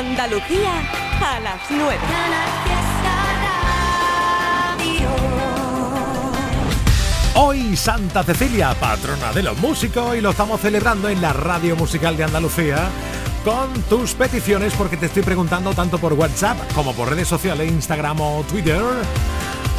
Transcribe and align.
Andalucía 0.00 0.72
a 1.20 1.40
las 1.40 1.60
9. 1.68 1.98
Hoy 7.34 7.76
Santa 7.76 8.22
Cecilia, 8.22 8.74
patrona 8.80 9.30
de 9.34 9.42
los 9.42 9.58
músicos, 9.58 10.16
y 10.16 10.22
lo 10.22 10.30
estamos 10.30 10.62
celebrando 10.62 11.10
en 11.10 11.20
la 11.20 11.34
Radio 11.34 11.76
Musical 11.76 12.16
de 12.16 12.24
Andalucía 12.24 12.88
con 13.44 13.74
tus 13.90 14.14
peticiones 14.14 14.72
porque 14.72 14.96
te 14.96 15.04
estoy 15.04 15.22
preguntando 15.22 15.74
tanto 15.74 15.98
por 15.98 16.14
WhatsApp 16.14 16.56
como 16.74 16.94
por 16.94 17.10
redes 17.10 17.28
sociales, 17.28 17.70
Instagram 17.70 18.22
o 18.22 18.42
Twitter. 18.44 18.80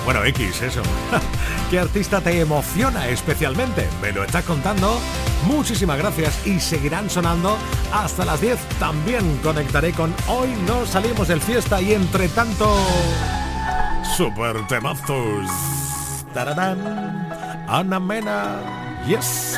Bueno, 0.05 0.23
X, 0.23 0.61
eso. 0.61 0.83
¿Qué 1.71 1.79
artista 1.79 2.19
te 2.19 2.37
emociona 2.41 3.07
especialmente? 3.07 3.87
Me 4.01 4.11
lo 4.11 4.25
estás 4.25 4.43
contando. 4.43 4.99
Muchísimas 5.47 5.97
gracias 5.97 6.45
y 6.45 6.59
seguirán 6.59 7.09
sonando 7.09 7.57
hasta 7.93 8.25
las 8.25 8.41
10. 8.41 8.59
También 8.77 9.37
conectaré 9.37 9.93
con 9.93 10.13
Hoy 10.27 10.49
no 10.67 10.85
salimos 10.85 11.29
del 11.29 11.39
fiesta 11.39 11.81
y 11.81 11.93
entre 11.93 12.27
tanto... 12.27 12.75
Super 14.17 14.67
temazos. 14.67 15.49
Tararán. 16.33 17.65
Ana 17.69 18.01
Mena. 18.01 18.99
Yes. 19.07 19.57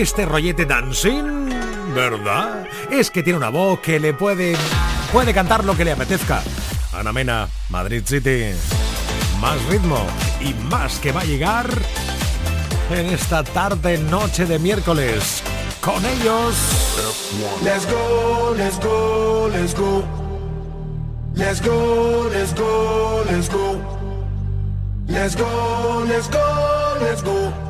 Este 0.00 0.24
rollete 0.24 0.64
dancing, 0.64 1.50
¿verdad? 1.94 2.66
Es 2.90 3.10
que 3.10 3.22
tiene 3.22 3.36
una 3.36 3.50
voz 3.50 3.80
que 3.80 4.00
le 4.00 4.14
puede, 4.14 4.56
puede 5.12 5.34
cantar 5.34 5.64
lo 5.64 5.76
que 5.76 5.84
le 5.84 5.92
apetezca. 5.92 6.42
Ana 6.94 7.12
Mena, 7.12 7.48
Madrid 7.68 8.02
City. 8.06 8.46
Más 9.40 9.62
ritmo 9.66 10.06
y 10.40 10.54
más 10.70 10.98
que 11.00 11.12
va 11.12 11.20
a 11.20 11.24
llegar 11.24 11.68
en 12.90 13.06
esta 13.06 13.44
tarde 13.44 13.98
noche 13.98 14.46
de 14.46 14.58
miércoles. 14.58 15.42
Con 15.82 16.02
ellos. 16.06 16.54
Let's 17.62 17.86
go, 17.86 18.54
let's 18.56 18.78
go, 18.80 19.48
let's 19.52 19.74
go. 19.74 20.04
Let's 21.34 21.60
go, 21.60 22.28
let's 22.32 22.54
go, 22.54 23.24
let's 23.30 23.48
go. 23.50 23.80
Let's 25.06 25.36
go, 25.36 26.04
let's 26.08 26.28
go, 26.28 26.96
let's 27.00 27.22
go. 27.22 27.69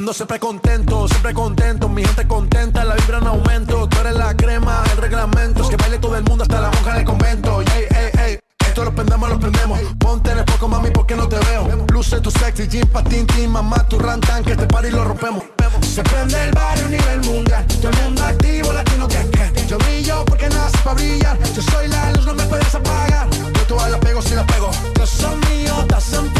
Ando 0.00 0.14
siempre 0.14 0.40
contento, 0.40 1.06
siempre 1.08 1.34
contento, 1.34 1.86
mi 1.86 2.02
gente 2.02 2.26
contenta, 2.26 2.86
la 2.86 2.94
vibra 2.94 3.18
en 3.18 3.26
aumento, 3.26 3.86
tú 3.86 3.98
eres 3.98 4.14
la 4.14 4.34
crema, 4.34 4.82
el 4.92 4.96
reglamento, 4.96 5.62
es 5.62 5.68
que 5.68 5.76
baile 5.76 5.98
todo 5.98 6.16
el 6.16 6.24
mundo 6.24 6.42
hasta 6.42 6.58
la 6.58 6.70
monja 6.70 6.94
del 6.94 7.04
convento, 7.04 7.60
ey, 7.60 7.84
ey, 7.90 8.10
ey, 8.18 8.38
esto 8.66 8.82
lo 8.82 8.94
prendemos, 8.94 9.28
lo 9.28 9.38
prendemos, 9.38 9.78
ponte 9.98 10.30
en 10.30 10.38
el 10.38 10.44
poco 10.46 10.68
mami 10.68 10.88
porque 10.88 11.14
no 11.14 11.28
te 11.28 11.36
veo, 11.40 11.68
luce 11.92 12.18
tu 12.22 12.30
sexy, 12.30 12.66
jean, 12.66 12.88
patin, 12.88 13.26
tin, 13.26 13.50
mamá, 13.50 13.86
tu 13.88 13.98
rantan, 13.98 14.42
que 14.42 14.52
este 14.52 14.66
party 14.66 14.88
lo 14.88 15.04
rompemos, 15.04 15.44
se 15.82 16.02
prende 16.02 16.44
el 16.44 16.50
barrio 16.52 16.86
a 16.86 16.88
nivel 16.88 17.20
mundial, 17.20 17.66
todo 17.66 17.90
el 17.90 18.04
mundo 18.04 18.24
activo, 18.24 18.72
latino 18.72 19.06
que 19.06 19.30
que, 19.30 19.66
yo 19.66 19.76
brillo 19.76 20.24
porque 20.24 20.48
nace 20.48 20.78
para 20.82 20.94
brillar, 20.94 21.38
yo 21.54 21.60
soy 21.60 21.88
la 21.88 22.10
luz, 22.12 22.24
no 22.24 22.32
me 22.32 22.44
puedes 22.44 22.74
apagar, 22.74 23.28
yo 23.30 23.66
todas 23.66 23.90
la 23.90 24.00
pego 24.00 24.22
si 24.22 24.34
la 24.34 24.46
pego, 24.46 24.70
yo 24.98 25.06
soy 25.06 25.36
mío, 25.50 25.78
estás 25.82 26.10
en 26.14 26.39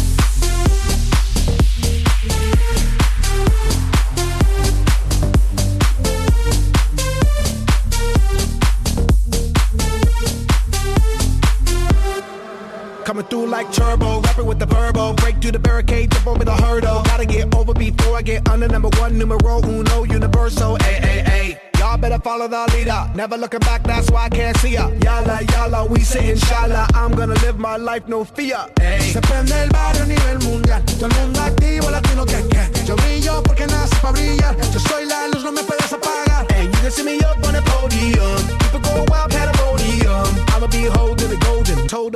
Coming 13.11 13.25
through 13.25 13.47
like 13.47 13.69
turbo, 13.73 14.21
rapping 14.21 14.45
with 14.45 14.59
the 14.59 14.65
verbo. 14.65 15.11
Break 15.15 15.41
through 15.41 15.51
the 15.51 15.59
barricade, 15.59 16.11
jump 16.11 16.27
over 16.27 16.45
the 16.45 16.55
hurdle. 16.55 17.03
Gotta 17.03 17.25
get 17.25 17.53
over 17.53 17.73
before 17.73 18.15
I 18.15 18.21
get 18.21 18.47
under 18.47 18.69
number 18.69 18.87
one, 18.99 19.17
numero 19.17 19.61
uno, 19.61 20.03
universal. 20.03 20.77
Ay, 20.79 20.97
ay, 21.03 21.23
ay. 21.25 21.61
Y'all 21.77 21.97
better 21.97 22.19
follow 22.19 22.47
the 22.47 22.71
leader. 22.73 23.11
Never 23.13 23.35
looking 23.35 23.59
back, 23.59 23.83
that's 23.83 24.09
why 24.09 24.27
I 24.27 24.29
can't 24.29 24.55
see 24.59 24.75
ya. 24.75 24.89
Yala, 24.91 25.39
yala, 25.39 25.89
we 25.89 25.99
say 25.99 26.29
inshallah. 26.29 26.87
I'm 26.93 27.11
gonna 27.11 27.33
live 27.43 27.59
my 27.59 27.75
life, 27.75 28.07
no 28.07 28.23
fear. 28.23 28.65
Ey. 28.79 29.01
Se 29.11 29.19
prende 29.19 29.61
el 29.61 29.67
barrio 29.67 30.03
a 30.03 30.05
nivel 30.05 30.39
mundial. 30.47 30.81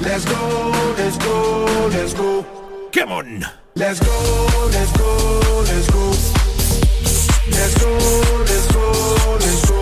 Let's 0.00 0.24
go, 0.24 0.94
let's 0.96 1.18
go, 1.18 1.88
let's 1.92 2.14
go. 2.14 2.42
Come 2.92 3.12
on. 3.12 3.44
Let's 3.74 4.00
go, 4.00 4.68
let's 4.72 4.92
go, 4.96 5.62
let's 5.66 5.90
go. 5.90 6.08
Let's 7.50 7.74
go, 7.78 7.90
let's 8.40 8.66
go, 8.72 9.36
let's 9.40 9.68
go. 9.68 9.80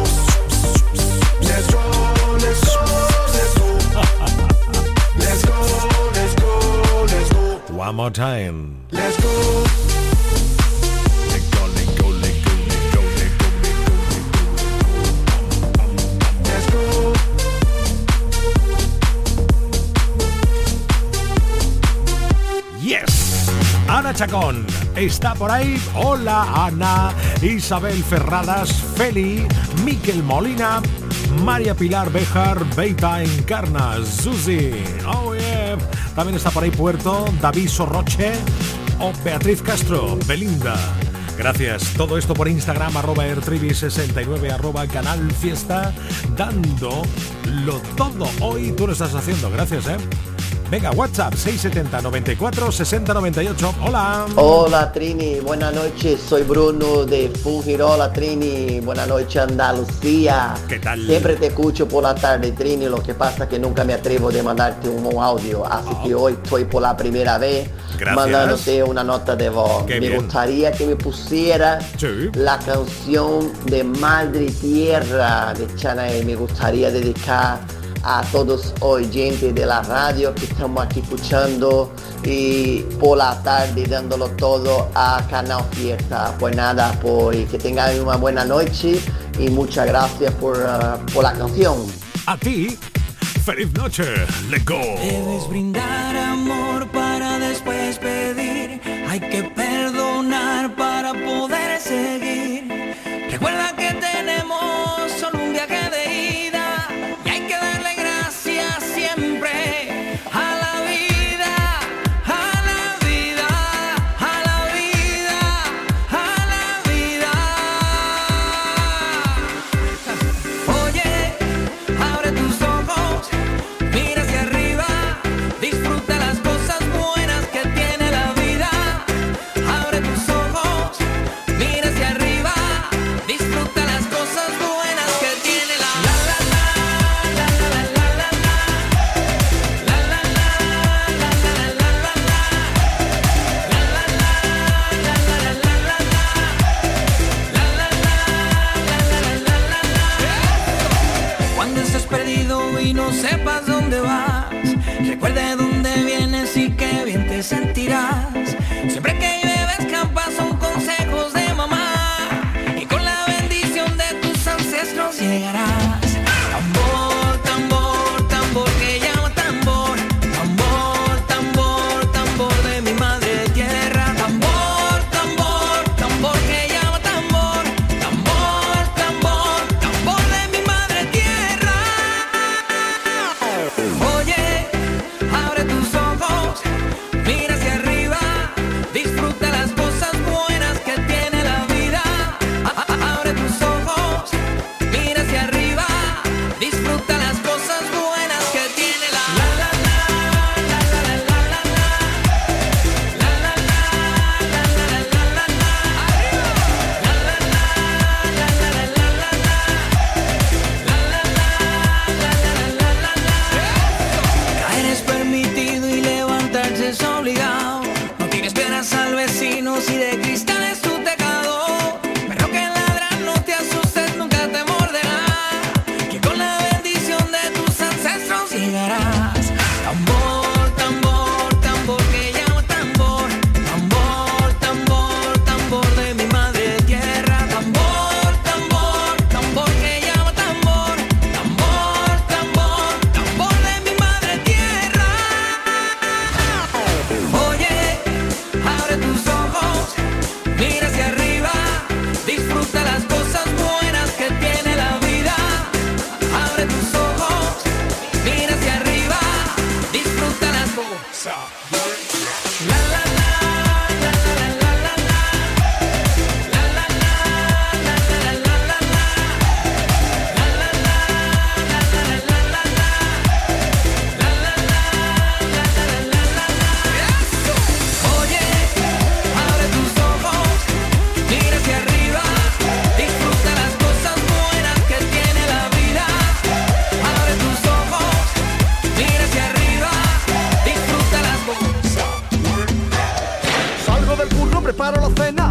Let's 1.42 1.66
go, 1.70 1.80
let's 2.38 2.60
go, 2.64 2.80
let's 3.34 3.54
go. 3.58 3.68
Let's 5.18 5.42
go, 5.44 5.58
let's 6.14 6.34
go, 6.34 7.06
let's 7.06 7.30
go. 7.32 7.74
One 7.74 7.94
more 7.96 8.10
time. 8.10 8.86
Let's 8.92 9.16
go. 9.22 9.86
Ana 23.88 24.12
Chacón 24.12 24.67
está 24.97 25.35
por 25.35 25.50
ahí. 25.50 25.81
Hola 25.94 26.67
Ana, 26.67 27.12
Isabel 27.41 28.03
Ferradas, 28.03 28.73
Feli, 28.97 29.47
Miquel 29.85 30.23
Molina, 30.23 30.83
María 31.44 31.75
Pilar 31.75 32.11
Bejar, 32.11 32.65
Beita 32.75 33.23
Encarna, 33.23 34.05
Susi. 34.05 34.73
Oh 35.06 35.35
yeah. 35.35 35.77
También 36.15 36.37
está 36.37 36.50
por 36.50 36.65
ahí 36.65 36.71
Puerto, 36.71 37.27
David 37.41 37.69
Sorroche 37.69 38.33
o 38.99 39.12
Beatriz 39.25 39.62
Castro, 39.62 40.19
Belinda. 40.27 40.77
Gracias. 41.38 41.93
Todo 41.97 42.17
esto 42.17 42.35
por 42.35 42.49
Instagram, 42.49 42.97
arroba 42.97 43.27
airtribi69, 43.27 44.53
arroba 44.53 44.87
canal 44.87 45.31
fiesta, 45.33 45.93
dando 46.37 47.03
lo 47.65 47.79
todo. 47.97 48.29
Hoy 48.41 48.73
tú 48.73 48.87
lo 48.87 48.94
estás 48.94 49.15
haciendo. 49.15 49.50
Gracias, 49.50 49.87
¿eh? 49.87 49.97
Venga, 50.68 50.90
WhatsApp 50.90 51.32
670 51.34 52.02
94 52.02 52.72
60 52.72 53.14
98. 53.14 53.74
Hola. 53.86 54.26
Hola 54.34 54.90
Trini, 54.92 55.38
buenas 55.38 55.72
noches, 55.72 56.20
soy 56.28 56.42
Bruno 56.42 57.04
de 57.04 57.28
Fujirola 57.28 58.12
Trini, 58.12 58.80
buenas 58.80 59.06
noches 59.06 59.36
Andalucía. 59.42 60.54
¿Qué 60.68 60.80
tal? 60.80 61.06
Siempre 61.06 61.36
te 61.36 61.46
escucho 61.46 61.86
por 61.86 62.02
la 62.02 62.16
tarde 62.16 62.50
Trini, 62.50 62.86
lo 62.86 63.00
que 63.00 63.14
pasa 63.14 63.44
es 63.44 63.48
que 63.50 63.60
nunca 63.60 63.84
me 63.84 63.94
atrevo 63.94 64.32
de 64.32 64.42
mandarte 64.42 64.88
un 64.88 65.06
audio, 65.22 65.64
así 65.64 65.90
que 66.04 66.14
hoy 66.16 66.32
estoy 66.32 66.64
por 66.64 66.82
la 66.82 66.96
primera 66.96 67.38
vez 67.38 67.70
Gracias. 67.96 68.16
mandándote 68.16 68.82
una 68.82 69.04
nota 69.04 69.36
de 69.36 69.48
voz. 69.48 69.84
Qué 69.84 70.00
me 70.00 70.08
bien. 70.08 70.16
gustaría 70.20 70.72
que 70.72 70.84
me 70.84 70.96
pusiera 70.96 71.78
Sí. 71.96 72.28
la 72.34 72.58
canción 72.58 73.52
de 73.66 73.84
Madre 73.84 74.46
Tierra 74.50 75.54
de 75.54 75.72
Chanae, 75.76 76.24
me 76.24 76.34
gustaría 76.34 76.90
dedicar 76.90 77.60
a 78.02 78.22
todos 78.32 78.75
oyentes 78.81 79.54
de 79.54 79.66
la 79.66 79.82
radio 79.82 80.34
que 80.34 80.44
estamos 80.44 80.84
aquí 80.84 81.00
escuchando 81.00 81.93
y 82.25 82.81
por 83.00 83.19
la 83.19 83.43
tarde 83.43 83.84
dándolo 83.87 84.28
todo 84.31 84.88
a 84.94 85.26
Canal 85.28 85.64
Fiesta. 85.72 86.34
Pues 86.38 86.56
nada, 86.56 86.98
pues 87.00 87.48
que 87.48 87.58
tengan 87.58 87.98
una 88.00 88.16
buena 88.16 88.44
noche 88.44 89.00
y 89.38 89.50
muchas 89.50 89.87
gracias 89.87 90.32
por, 90.34 90.56
ah, 90.66 90.98
por 91.12 91.22
la 91.22 91.32
canción. 91.32 91.76
A 92.26 92.37
ti, 92.37 92.78
feliz 93.44 93.72
noche. 93.72 94.04
Let 94.50 94.64
go. 94.64 94.78
Debes 94.78 95.49
brindar 95.49 96.16
amor 96.16 96.88
para 96.90 97.38
después 97.38 97.99
pedir. 97.99 98.81
Hay 99.08 99.20
que 99.20 99.44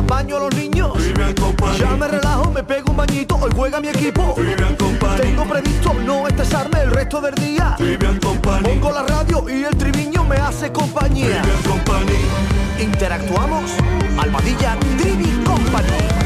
baño 0.05 0.37
a 0.37 0.39
los 0.39 0.55
niños. 0.55 0.93
Ya 1.79 1.91
me 1.91 2.07
relajo, 2.07 2.51
me 2.51 2.63
pego 2.63 2.91
un 2.91 2.97
bañito, 2.97 3.35
hoy 3.35 3.51
juega 3.55 3.79
mi 3.79 3.89
equipo. 3.89 4.35
Tengo 5.17 5.43
previsto 5.45 5.93
no 6.05 6.27
estresarme 6.27 6.81
el 6.81 6.91
resto 6.91 7.21
del 7.21 7.35
día. 7.35 7.75
Pongo 8.63 8.91
la 8.91 9.03
radio 9.03 9.45
y 9.49 9.63
el 9.63 9.75
triviño 9.77 10.23
me 10.23 10.37
hace 10.37 10.71
compañía. 10.71 11.41
Interactuamos, 12.79 13.71
Almadilla 14.17 14.77
Trivi 14.97 15.43
Company. 15.43 16.25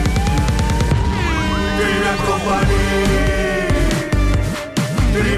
Lloré 5.13 5.37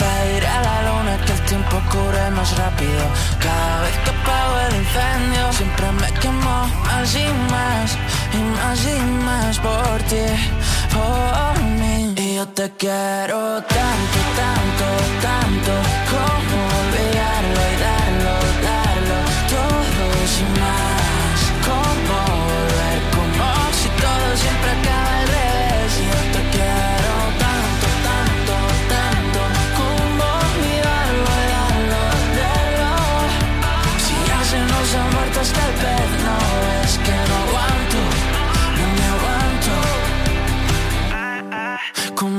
más 2.31 2.57
rápido. 2.57 3.03
Cada 3.39 3.81
vez 3.81 3.97
que 4.03 4.09
apago 4.11 4.57
el 4.67 4.75
incendio, 4.75 5.51
siempre 5.51 5.91
me 5.91 6.19
quemo 6.19 6.67
más 6.85 7.15
y 7.15 7.27
más, 7.51 7.97
y 8.33 8.41
más 8.57 8.79
y 8.85 8.99
más 9.25 9.59
por 9.59 9.97
ti, 10.09 10.25
por 10.93 11.63
mí. 11.79 12.13
Y 12.15 12.35
yo 12.35 12.47
te 12.47 12.71
quiero 12.77 13.61
tanto, 13.63 14.19
tanto, 14.39 14.87
tanto, 15.21 15.73
como 16.11 16.50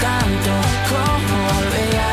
tanto 0.00 0.52
Como 0.88 1.36
olvidarlo 1.58 2.09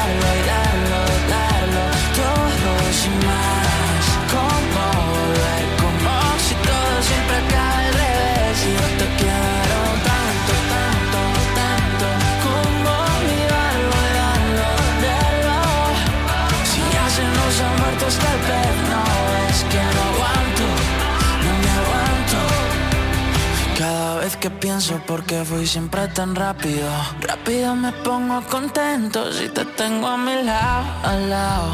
que 24.40 24.50
pienso 24.50 25.00
por 25.08 25.24
qué 25.24 25.44
fui 25.44 25.66
siempre 25.66 26.08
tan 26.10 26.36
rápido. 26.36 26.90
Rápido 27.22 27.76
me 27.76 27.92
pongo 27.92 28.42
contento 28.48 29.32
si 29.32 29.50
te 29.50 29.66
tengo 29.66 30.08
a 30.08 30.18
mi 30.18 30.44
lado, 30.44 30.86
al 31.04 31.30
lado. 31.30 31.72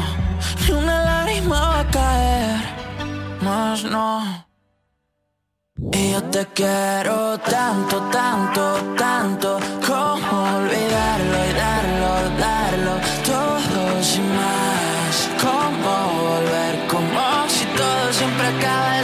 Ni 0.62 0.74
una 0.74 1.04
lágrima 1.04 1.60
va 1.60 1.80
a 1.80 1.90
caer, 1.90 2.60
más 3.42 3.84
no. 3.84 4.46
Y 5.92 6.12
yo 6.12 6.22
te 6.24 6.46
quiero 6.54 7.38
tanto, 7.38 8.00
tanto, 8.10 8.94
tanto 8.96 9.58
Como 9.84 10.42
olvidarlo 10.56 11.36
y 11.50 11.52
darlo, 11.52 12.38
darlo 12.38 12.92
Todo 13.26 14.02
sin 14.02 14.24
más 14.36 15.28
Como 15.42 15.92
volver, 16.22 16.86
como 16.86 17.48
si 17.48 17.64
todo 17.76 18.12
siempre 18.12 18.46
acaba 18.46 19.03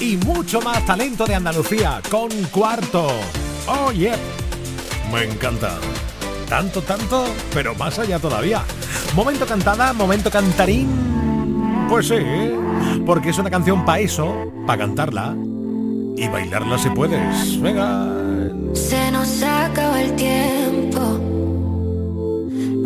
y 0.00 0.16
mucho 0.16 0.60
más 0.62 0.84
talento 0.86 1.26
de 1.26 1.34
Andalucía 1.34 2.00
con 2.10 2.30
cuarto. 2.50 3.08
Oh, 3.66 3.92
yeah. 3.92 4.16
Me 5.12 5.24
encanta. 5.24 5.78
Tanto, 6.48 6.80
tanto, 6.80 7.26
pero 7.52 7.74
más 7.74 7.98
allá 7.98 8.18
todavía. 8.18 8.62
Momento 9.14 9.46
cantada, 9.46 9.92
momento 9.92 10.30
cantarín. 10.30 10.88
Pues 11.90 12.08
sí, 12.08 12.16
porque 13.04 13.30
es 13.30 13.38
una 13.38 13.50
canción 13.50 13.84
para 13.84 14.00
eso, 14.00 14.50
para 14.66 14.78
cantarla. 14.78 15.34
y 16.16 16.26
bailarla 16.28 16.78
si 16.78 16.88
puedes. 16.90 17.60
Venga. 17.60 18.08
Se 18.72 19.10
nos 19.10 19.42
acaba 19.42 20.00
el 20.00 20.16
tiempo. 20.16 21.00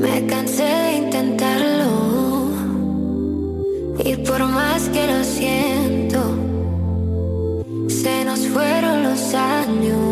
Me 0.02 0.26
cansé 0.26 0.64
de 0.64 0.92
intentarlo. 0.94 2.50
Y 4.04 4.16
por 4.16 4.40
más 4.49 4.88
que 4.88 5.06
lo 5.06 5.23
siento, 5.25 5.69
se 8.02 8.25
nos 8.25 8.49
fueron 8.49 9.02
los 9.02 9.35
años. 9.35 10.10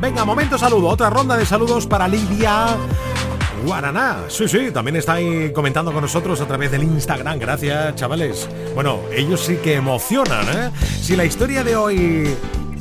Venga, 0.00 0.24
momento 0.24 0.58
saludo. 0.58 0.88
Otra 0.88 1.10
ronda 1.10 1.36
de 1.36 1.46
saludos 1.46 1.86
para 1.86 2.08
Lidia. 2.08 2.76
Guaraná, 3.64 4.24
sí, 4.28 4.46
sí, 4.48 4.70
también 4.72 4.96
está 4.96 5.14
ahí 5.14 5.52
comentando 5.52 5.92
con 5.92 6.02
nosotros 6.02 6.40
a 6.40 6.46
través 6.46 6.70
del 6.70 6.82
Instagram. 6.82 7.38
Gracias, 7.38 7.94
chavales. 7.94 8.48
Bueno, 8.74 9.00
ellos 9.12 9.40
sí 9.40 9.56
que 9.56 9.74
emocionan, 9.74 10.46
¿eh? 10.48 10.70
Si 11.00 11.16
la 11.16 11.24
historia 11.24 11.64
de 11.64 11.74
hoy 11.74 12.36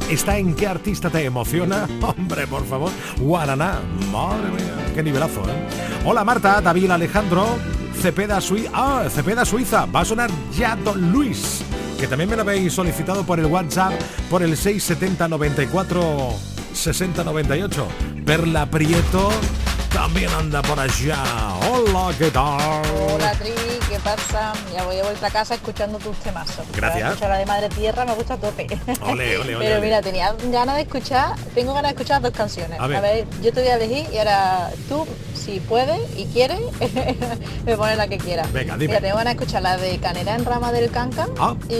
está 0.09 0.37
en 0.37 0.53
qué 0.55 0.67
artista 0.67 1.09
te 1.09 1.23
emociona, 1.23 1.87
hombre, 2.01 2.45
por 2.47 2.65
favor, 2.65 2.91
Guaraná. 3.19 3.79
Madre 4.11 4.49
mía, 4.51 4.91
qué 4.93 5.01
nivelazo, 5.01 5.41
¿eh? 5.41 5.67
Hola 6.05 6.23
Marta, 6.23 6.61
David 6.61 6.91
Alejandro, 6.91 7.47
Cepeda 8.01 8.39
Suiza. 8.41 8.69
Ah, 8.73 9.03
Cepeda 9.09 9.45
Suiza. 9.45 9.85
Va 9.85 10.01
a 10.01 10.05
sonar 10.05 10.29
ya 10.55 10.75
Don 10.75 11.11
Luis 11.11 11.64
que 12.05 12.09
también 12.09 12.29
me 12.29 12.35
lo 12.35 12.43
habéis 12.43 12.71
solicitado 12.71 13.25
por 13.25 13.39
el 13.39 13.47
WhatsApp 13.47 13.93
por 14.29 14.43
el 14.43 14.55
670 14.55 15.27
94 15.27 16.35
60 16.71 17.23
98. 17.23 17.87
Perla 18.23 18.67
Prieto 18.67 19.31
también 19.91 20.29
anda 20.29 20.61
por 20.61 20.79
allá. 20.79 21.23
Hola, 21.67 22.13
¿qué 22.15 22.29
tal? 22.29 22.83
Hola 23.11 23.31
Tri, 23.39 23.53
¿qué 23.89 23.97
pasa? 24.03 24.53
Ya 24.71 24.83
voy 24.83 24.97
de 24.97 25.01
vuelta 25.01 25.25
a 25.25 25.31
casa 25.31 25.55
escuchando 25.55 25.97
tus 25.97 26.15
temazos. 26.17 26.63
Gracias. 26.75 27.19
La 27.21 27.37
de 27.39 27.45
Madre 27.47 27.69
Tierra 27.69 28.05
me 28.05 28.13
gusta 28.13 28.35
a 28.35 28.37
tope. 28.37 28.67
Ole, 29.01 29.39
ole, 29.39 29.55
ole, 29.55 29.65
Pero 29.65 29.81
mira, 29.81 30.03
tenía 30.03 30.35
ganas 30.51 30.75
de 30.75 30.83
escuchar, 30.83 31.35
tengo 31.55 31.73
ganas 31.73 31.93
de 31.93 31.95
escuchar 31.95 32.21
dos 32.21 32.33
canciones. 32.33 32.79
A 32.79 32.85
ver. 32.85 33.25
yo 33.41 33.51
te 33.51 33.61
voy 33.61 33.69
a 33.69 33.77
elegir 33.77 34.05
y 34.13 34.19
ahora 34.19 34.69
tú, 34.87 35.07
si 35.45 35.59
puedes 35.59 35.99
y 36.17 36.25
quieres, 36.25 36.59
me 37.65 37.77
pones 37.77 37.97
la 37.97 38.07
que 38.07 38.17
quieras. 38.17 38.51
Venga, 38.51 38.73
dime. 38.77 38.87
Mira, 38.87 39.01
tengo 39.01 39.17
ganas 39.17 39.35
de 39.35 39.39
escuchar 39.43 39.61
la 39.61 39.77
de 39.77 39.97
Canela 39.99 40.35
en 40.35 40.45
Rama 40.45 40.71
del 40.71 40.89
Canca 40.91 41.27
Ah. 41.39 41.55
y, 41.69 41.73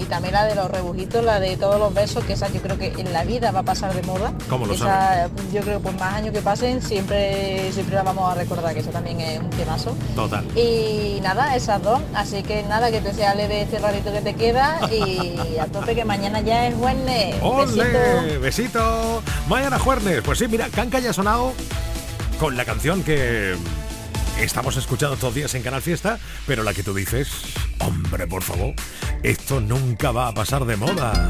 y 0.00 0.06
también 0.08 0.34
la 0.34 0.46
de 0.46 0.54
los 0.54 0.70
rebujitos, 0.70 1.24
la 1.24 1.38
de 1.40 1.56
todos 1.56 1.78
los 1.78 1.92
besos, 1.94 2.24
que 2.24 2.32
esa 2.34 2.48
yo 2.48 2.60
creo 2.62 2.78
que 2.78 2.86
en 2.96 3.12
la 3.12 3.24
vida 3.24 3.50
va 3.50 3.60
a 3.60 3.64
pasar 3.64 3.94
de 3.94 4.02
moda. 4.02 4.32
¿Cómo 4.48 4.66
lo 4.66 4.74
esa, 4.74 5.28
Yo 5.52 5.60
creo 5.62 5.78
que 5.78 5.84
por 5.84 5.94
más 5.94 6.14
años 6.14 6.32
que 6.32 6.40
pasen, 6.40 6.80
siempre, 6.82 7.70
siempre 7.72 7.94
la 7.96 8.02
vamos 8.02 8.30
a 8.30 8.34
recordar, 8.34 8.72
que 8.74 8.80
eso 8.80 8.90
también 8.90 9.20
es 9.20 9.38
un 9.40 9.50
temazo. 9.50 9.94
Total. 10.14 10.44
Y 10.56 11.20
nada, 11.22 11.54
esas 11.56 11.82
dos. 11.82 12.00
Así 12.14 12.42
que 12.42 12.62
nada, 12.62 12.90
que 12.90 13.00
te 13.00 13.12
sea 13.12 13.34
leve 13.34 13.62
este 13.62 13.78
ratito 13.78 14.12
que 14.12 14.20
te 14.20 14.34
queda 14.34 14.80
y 14.90 15.58
a 15.58 15.66
tope 15.66 15.94
que 15.94 16.04
mañana 16.04 16.40
ya 16.40 16.66
es 16.68 16.74
jueves. 16.74 17.34
¡Ole! 17.42 18.38
Besito. 18.38 19.22
Mañana 19.48 19.78
jueves. 19.78 20.22
Pues 20.24 20.38
sí, 20.38 20.48
mira, 20.48 20.68
Canca 20.68 20.98
ya 21.00 21.10
ha 21.10 21.12
sonado 21.12 21.52
con 22.38 22.56
la 22.56 22.64
canción 22.64 23.02
que 23.02 23.56
estamos 24.40 24.76
escuchando 24.76 25.16
todos 25.16 25.34
días 25.34 25.54
en 25.54 25.62
Canal 25.62 25.82
Fiesta, 25.82 26.18
pero 26.46 26.62
la 26.62 26.72
que 26.72 26.82
tú 26.82 26.94
dices, 26.94 27.28
hombre, 27.80 28.26
por 28.26 28.42
favor, 28.42 28.74
esto 29.22 29.60
nunca 29.60 30.12
va 30.12 30.28
a 30.28 30.34
pasar 30.34 30.64
de 30.64 30.76
moda. 30.76 31.28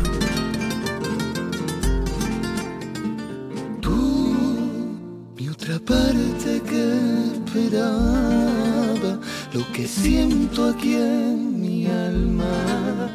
Mi 5.36 5.48
otra 5.48 5.78
parte 5.78 6.62
que 6.68 7.32
esperaba, 7.34 9.18
lo 9.52 9.72
que 9.72 9.88
siento 9.88 10.68
aquí 10.70 10.94
en 10.94 11.60
mi 11.60 11.86
alma, 11.86 13.08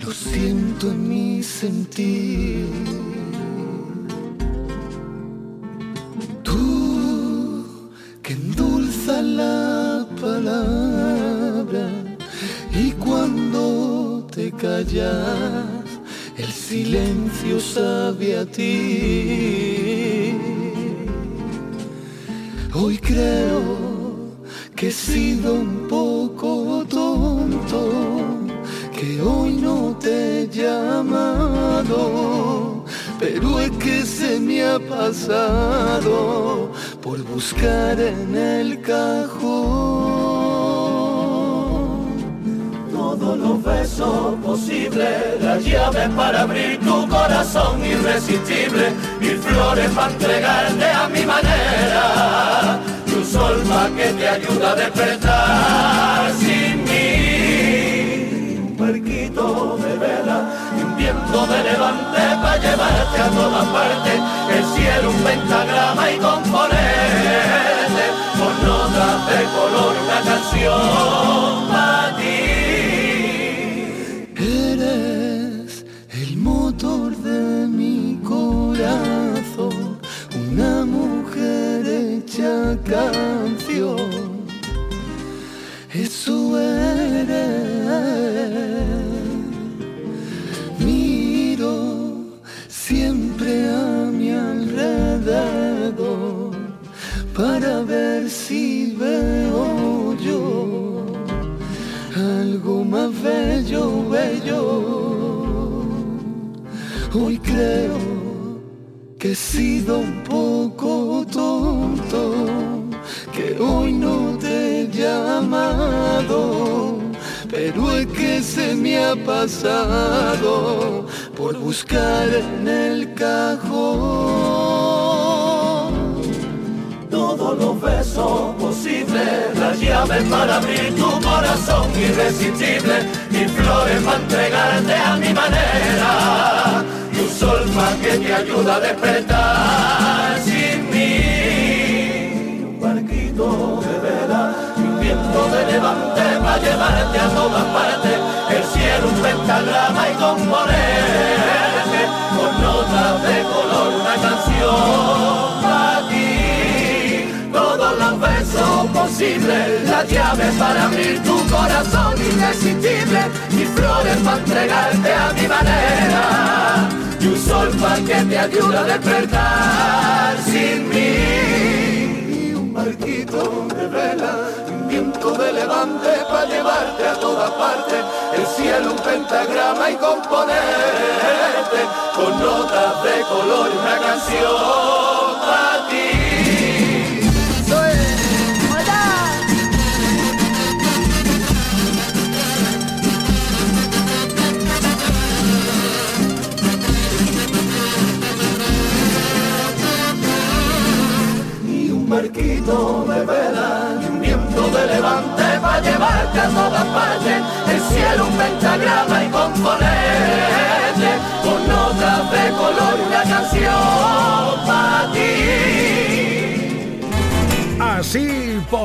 lo 0.00 0.12
siento 0.12 0.90
en 0.90 1.08
mi 1.08 1.42
sentir. 1.42 2.66
El 14.90 16.52
silencio 16.52 17.60
sabe 17.60 18.38
a 18.38 18.44
ti. 18.44 20.34
Hoy 22.74 22.98
creo 22.98 23.62
que 24.74 24.88
he 24.88 24.90
sido 24.90 25.54
un 25.54 25.86
poco 25.88 26.84
tonto, 26.88 27.92
que 28.92 29.22
hoy 29.22 29.52
no 29.52 29.96
te 30.00 30.42
he 30.42 30.48
llamado, 30.48 32.04
pero 33.20 33.60
es 33.60 33.70
que 33.72 34.02
se 34.02 34.40
me 34.40 34.64
ha 34.64 34.80
pasado 34.80 36.72
por 37.00 37.22
buscar 37.22 38.00
en 38.00 38.34
el 38.34 38.80
cajón 38.80 40.31
todos 43.22 43.38
los 43.38 43.62
besos 43.62 44.34
posibles, 44.44 45.40
la 45.40 45.56
llave 45.58 46.08
para 46.16 46.42
abrir 46.42 46.80
tu 46.80 47.08
corazón 47.08 47.84
irresistible, 47.84 48.92
mil 49.20 49.38
flores 49.38 49.90
para 49.90 50.12
entregarte 50.12 50.84
a 50.90 51.08
mi 51.08 51.24
manera, 51.24 52.80
tu 53.06 53.24
sol 53.24 53.62
pa' 53.68 53.88
que 53.96 54.08
te 54.18 54.28
ayuda 54.28 54.72
a 54.72 54.74
despertar 54.74 56.32
sin 56.40 56.82
mí, 56.82 58.58
un 58.58 58.76
barquito 58.76 59.78
de 59.78 59.98
vela, 59.98 60.38
un 60.82 60.96
viento 60.96 61.46
de 61.46 61.62
levante 61.62 62.22
para 62.42 62.56
llevarte 62.56 63.20
a 63.20 63.28
todas 63.28 63.66
partes, 63.68 64.20
el 64.56 64.64
cielo 64.74 65.10
un 65.10 65.22
pentagrama 65.22 66.10
y 66.10 66.16
componerte 66.18 68.04
con 68.38 68.54
notas 68.66 69.16
de 69.28 69.44
color 69.54 69.94
una 70.04 70.20
canción 70.28 71.71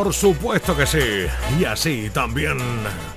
por 0.08 0.14
supuesto 0.14 0.78
que 0.78 0.88
sí. 0.88 1.28
Y 1.60 1.66
así 1.66 2.10
también. 2.14 2.58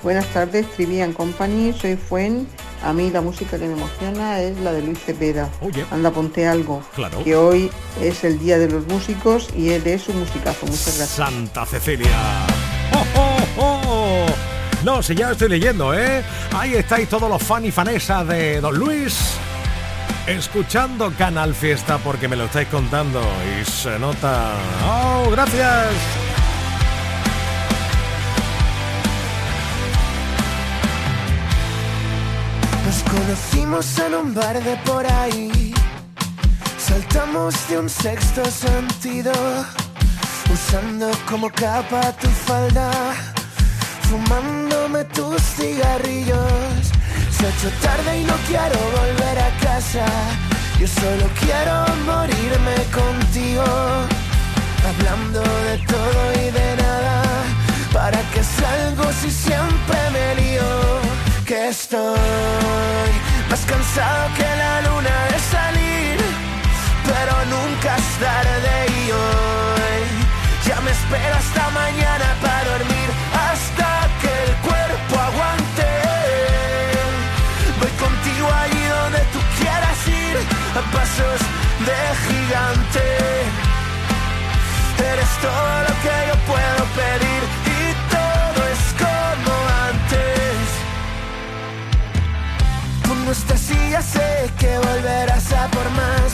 Buenas 0.02 0.26
tardes, 0.32 0.66
Trivian 0.74 1.12
Company, 1.12 1.72
soy 1.72 1.94
Fuen. 1.94 2.48
A 2.82 2.92
mí 2.92 3.10
la 3.10 3.20
música 3.20 3.56
que 3.60 3.66
me 3.68 3.74
emociona 3.74 4.40
es 4.40 4.58
la 4.58 4.72
de 4.72 4.82
Luis 4.82 4.98
Cepeda. 4.98 5.48
Oye. 5.60 5.86
Anda, 5.92 6.10
ponte 6.10 6.48
algo. 6.48 6.82
Claro. 6.96 7.22
Que 7.22 7.36
hoy 7.36 7.70
es 8.02 8.24
el 8.24 8.40
Día 8.40 8.58
de 8.58 8.68
los 8.68 8.88
Músicos 8.88 9.50
y 9.56 9.68
él 9.68 9.86
es 9.86 10.08
un 10.08 10.18
musicazo. 10.18 10.66
Muchas 10.66 10.98
gracias. 10.98 11.10
Santa 11.10 11.64
Cecilia. 11.64 12.10
¡Oh, 12.92 13.06
oh, 13.14 13.62
oh! 13.62 14.26
No, 14.82 15.00
si 15.00 15.14
ya 15.14 15.26
lo 15.26 15.32
estoy 15.34 15.50
leyendo, 15.50 15.94
¿eh? 15.94 16.24
Ahí 16.52 16.74
estáis 16.74 17.08
todos 17.08 17.30
los 17.30 17.40
fan 17.40 17.64
y 17.66 17.70
fanesas 17.70 18.26
de 18.26 18.60
Don 18.60 18.76
Luis. 18.76 19.36
Escuchando 20.26 21.12
Canal 21.16 21.54
Fiesta 21.54 21.98
porque 21.98 22.26
me 22.26 22.34
lo 22.34 22.46
estáis 22.46 22.66
contando 22.66 23.22
y 23.60 23.64
se 23.64 23.96
nota. 24.00 24.54
¡Oh, 24.84 25.30
gracias! 25.30 26.29
Nos 32.90 33.04
conocimos 33.04 33.98
en 34.00 34.14
un 34.16 34.34
bar 34.34 34.60
de 34.64 34.76
por 34.78 35.06
ahí. 35.06 35.72
Saltamos 36.76 37.54
de 37.68 37.78
un 37.78 37.88
sexto 37.88 38.44
sentido. 38.44 39.32
Usando 40.52 41.08
como 41.28 41.48
capa 41.50 42.10
tu 42.20 42.26
falda. 42.48 42.90
Fumándome 44.08 45.04
tus 45.04 45.40
cigarrillos. 45.40 46.90
Se 47.30 47.46
ha 47.46 47.50
hecho 47.50 47.70
tarde 47.80 48.22
y 48.22 48.24
no 48.24 48.34
quiero 48.48 48.78
volver 48.98 49.38
a 49.38 49.50
casa. 49.60 50.04
Yo 50.80 50.88
solo 50.88 51.26
quiero 51.38 51.74
morirme 52.10 52.74
contigo. 53.00 53.66
Hablando 54.90 55.42
de 55.42 55.78
todo 55.86 56.32
y 56.42 56.50
de 56.50 56.76
nada. 56.82 57.22
¿Para 57.92 58.20
qué 58.32 58.42
salgo 58.42 59.04
si 59.12 59.30
siempre 59.30 59.98
me 60.10 60.34
lío? 60.42 61.09
Que 61.50 61.66
estoy 61.66 63.10
más 63.50 63.66
cansado 63.66 64.28
que 64.36 64.44
la 64.62 64.82
luna 64.82 65.16
de 65.32 65.38
salir. 65.50 66.16
Pero 67.04 67.34
nunca 67.46 67.96
es 67.96 68.08
tarde 68.20 68.86
y 68.86 69.10
hoy 69.10 70.02
ya 70.64 70.80
me 70.80 70.92
espero 70.92 71.34
hasta 71.34 71.70
mañana 71.70 72.36
para 72.40 72.70
dormir. 72.70 73.08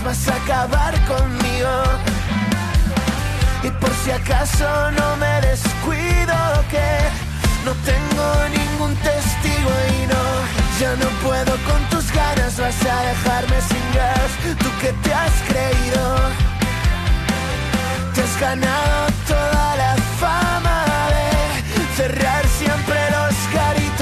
Vas 0.07 0.29
a 0.29 0.37
acabar 0.37 0.95
conmigo. 1.05 1.73
Y 3.65 3.71
por 3.81 3.93
si 4.03 4.13
acaso 4.13 4.69
no 4.93 5.17
me 5.17 5.41
descuido 5.41 6.37
que 6.71 6.89
no 7.65 7.73
tengo 7.91 8.27
ningún 8.59 8.95
testigo 9.09 9.73
y 9.97 10.07
no, 10.13 10.25
ya 10.81 10.93
no 11.03 11.09
puedo 11.27 11.53
con 11.69 11.81
tus 11.91 12.07
ganas, 12.13 12.57
vas 12.57 12.83
a 12.95 12.97
dejarme 13.11 13.59
sin 13.71 13.87
gas, 13.99 14.31
tú 14.63 14.71
que 14.81 14.93
te 15.03 15.13
has 15.13 15.37
creído. 15.51 16.05
Te 18.15 18.23
has 18.23 18.41
ganado 18.41 19.07
toda 19.27 19.77
la 19.83 19.93
fama 20.21 20.85
de 21.17 21.97
cerrar 21.97 22.45
siempre 22.61 22.99
los 23.17 23.35
garitos. 23.53 23.97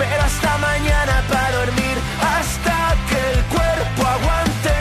pero 0.00 0.22
hasta 0.22 0.56
mañana 0.56 1.22
para 1.28 1.50
dormir, 1.60 1.96
hasta 2.36 2.76
que 3.08 3.18
el 3.32 3.40
cuerpo 3.54 4.00
aguante. 4.16 4.76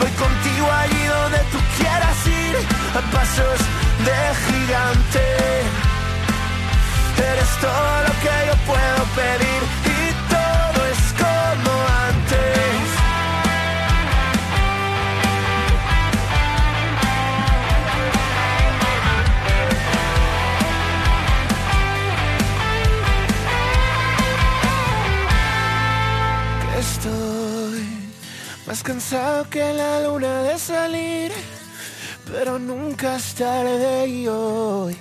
Voy 0.00 0.12
contigo 0.24 0.66
allí 0.82 1.04
donde 1.16 1.38
tú 1.52 1.58
quieras 1.78 2.18
ir, 2.26 2.54
a 2.98 3.00
pasos 3.14 3.58
de 4.06 4.18
gigante. 4.46 5.24
Eres 7.30 7.52
todo 7.66 7.92
lo 8.06 8.12
que 8.22 8.34
yo 8.48 8.54
puedo 8.70 9.00
pedir 9.20 9.81
más 28.82 28.94
cansado 28.94 29.48
que 29.48 29.72
la 29.72 30.00
luna 30.00 30.42
de 30.42 30.58
salir, 30.58 31.32
pero 32.30 32.58
nunca 32.58 33.16
es 33.16 33.34
tarde 33.34 34.06
y 34.08 34.26
hoy. 34.26 34.96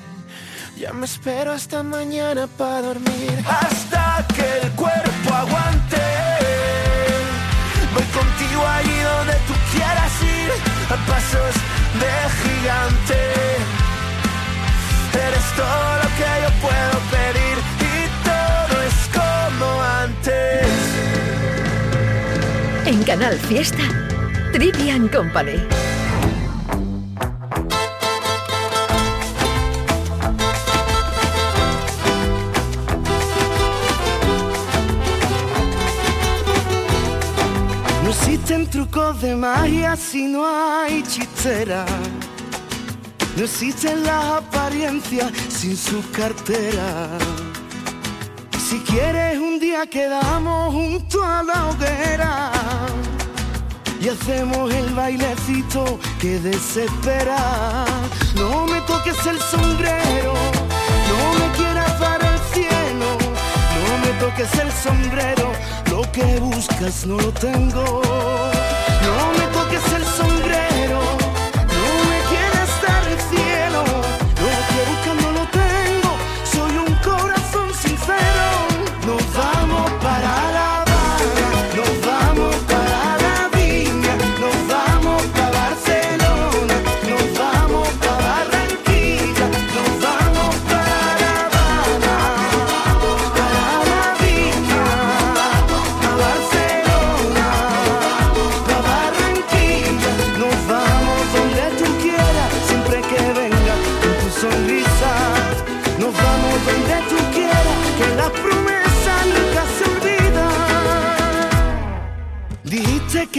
Ya 0.78 0.94
me 0.94 1.06
espero 1.06 1.52
hasta 1.52 1.84
mañana 1.84 2.48
para 2.58 2.82
dormir. 2.82 3.44
Hasta 3.48 4.26
que 4.36 4.46
el 4.62 4.72
cuerpo 4.74 5.34
aguante. 5.34 6.02
Voy 7.94 8.04
contigo 8.04 8.68
allí 8.68 9.00
donde 9.02 9.34
tú 9.48 9.54
quieras 9.72 10.14
ir. 10.22 10.52
A 10.90 10.98
pasos 11.08 11.56
de 12.02 12.14
gigante. 12.42 13.81
Canal 23.12 23.38
Fiesta, 23.38 23.84
Trivian 24.54 25.10
Company. 25.10 25.60
No 38.02 38.10
existen 38.12 38.70
trucos 38.70 39.22
de 39.22 39.36
magia 39.36 39.98
si 39.98 40.28
no 40.28 40.46
hay 40.46 41.04
chistera. 41.04 41.86
No 43.36 43.44
existen 43.44 44.04
las 44.04 44.24
apariencias 44.42 45.34
sin 45.50 45.76
su 45.76 46.02
cartera. 46.12 47.10
Si 48.70 48.80
quieres 48.80 49.38
un 49.38 49.51
quedamos 49.90 50.74
junto 50.74 51.24
a 51.24 51.42
la 51.44 51.70
hoguera 51.70 52.52
y 54.02 54.10
hacemos 54.10 54.72
el 54.74 54.94
bailecito 54.94 55.98
que 56.20 56.40
desespera. 56.40 57.86
No 58.36 58.68
me 58.68 58.82
toques 58.82 59.26
el 59.26 59.40
sombrero, 59.40 60.34
no 61.10 61.40
me 61.40 61.56
quieras 61.56 62.00
dar 62.00 62.22
el 62.22 62.40
cielo, 62.54 63.18
no 63.80 63.98
me 64.06 64.12
toques 64.20 64.54
el 64.60 64.72
sombrero, 64.72 65.52
lo 65.90 66.02
que 66.12 66.40
buscas 66.40 67.06
no 67.06 67.18
lo 67.18 67.32
tengo. 67.32 68.02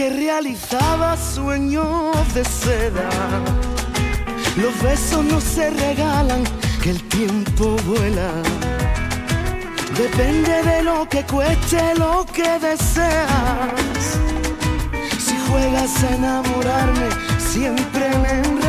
Que 0.03 0.09
realizaba 0.09 1.15
sueños 1.15 2.11
de 2.33 2.43
seda. 2.43 3.09
Los 4.57 4.73
besos 4.81 5.23
no 5.23 5.39
se 5.39 5.69
regalan, 5.69 6.43
que 6.81 6.89
el 6.89 7.01
tiempo 7.03 7.77
vuela. 7.85 8.29
Depende 9.97 10.55
de 10.63 10.83
lo 10.83 11.07
que 11.07 11.23
cueste 11.23 11.95
lo 11.95 12.25
que 12.25 12.49
deseas. 12.59 14.03
Si 15.25 15.35
juegas 15.47 16.03
a 16.03 16.15
enamorarme, 16.15 17.07
siempre 17.37 18.09
me 18.23 18.62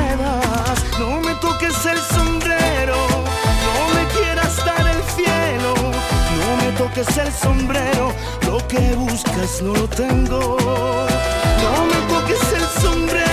El 6.96 7.32
sombrero, 7.32 8.12
lo 8.46 8.58
que 8.68 8.94
buscas 8.94 9.60
no 9.62 9.74
lo 9.74 9.88
tengo. 9.88 10.56
No 10.60 11.86
me 11.86 11.96
toques 12.08 12.52
el 12.52 12.82
sombrero, 12.82 13.23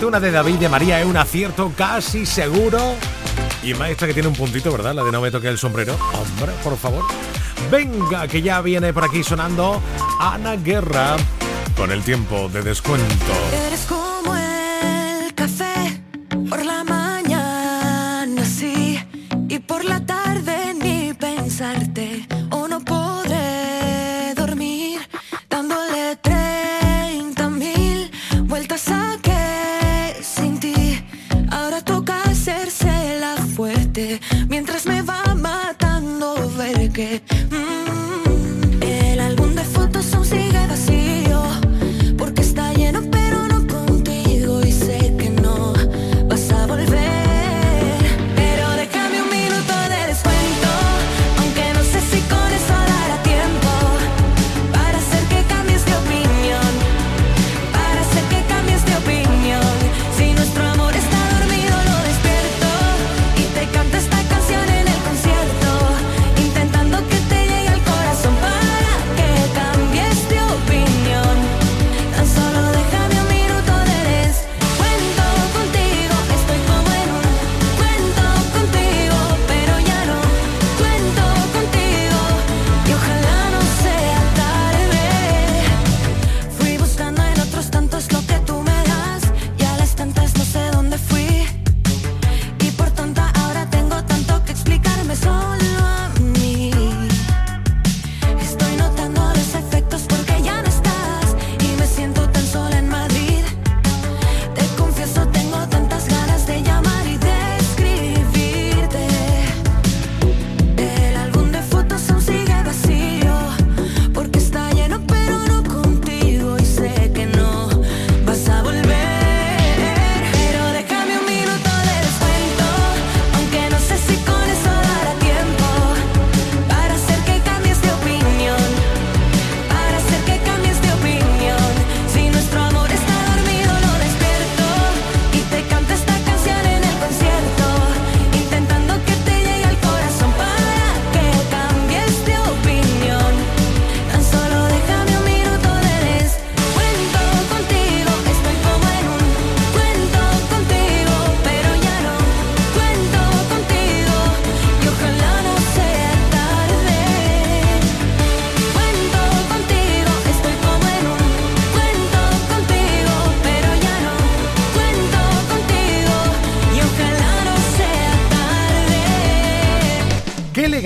Una 0.00 0.18
de 0.18 0.32
David 0.32 0.56
de 0.56 0.68
María 0.68 1.00
es 1.00 1.06
un 1.06 1.16
acierto 1.16 1.70
casi 1.76 2.26
seguro. 2.26 2.96
Y 3.62 3.74
maestra 3.74 4.08
que 4.08 4.14
tiene 4.14 4.28
un 4.28 4.34
puntito, 4.34 4.72
¿verdad? 4.72 4.94
La 4.94 5.04
de 5.04 5.12
no 5.12 5.20
me 5.20 5.30
toque 5.30 5.48
el 5.48 5.58
sombrero. 5.58 5.96
Hombre, 6.14 6.52
por 6.64 6.76
favor. 6.76 7.04
Venga, 7.70 8.26
que 8.26 8.42
ya 8.42 8.60
viene 8.62 8.92
por 8.92 9.04
aquí 9.04 9.22
sonando 9.22 9.80
Ana 10.18 10.56
Guerra 10.56 11.16
con 11.76 11.92
el 11.92 12.02
tiempo 12.02 12.48
de 12.48 12.62
descuento. 12.62 13.32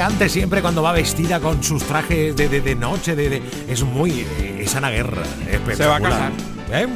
Elegante 0.06 0.28
siempre 0.28 0.62
cuando 0.62 0.82
va 0.82 0.92
vestida 0.92 1.40
con 1.40 1.62
sus 1.62 1.82
trajes 1.82 2.36
de, 2.36 2.48
de- 2.48 2.60
de 2.60 2.74
noche, 2.74 3.14
de, 3.16 3.28
de- 3.28 3.42
es 3.68 3.82
muy... 3.82 4.20
eh, 4.40 4.60
es 4.62 4.74
Ana 4.76 4.90
Guerra, 4.90 5.22
espectacular. 5.50 5.76
Se 5.76 5.86
va 5.86 5.96
a 5.96 6.00
casar. 6.00 6.32
¿Eh? 6.72 6.86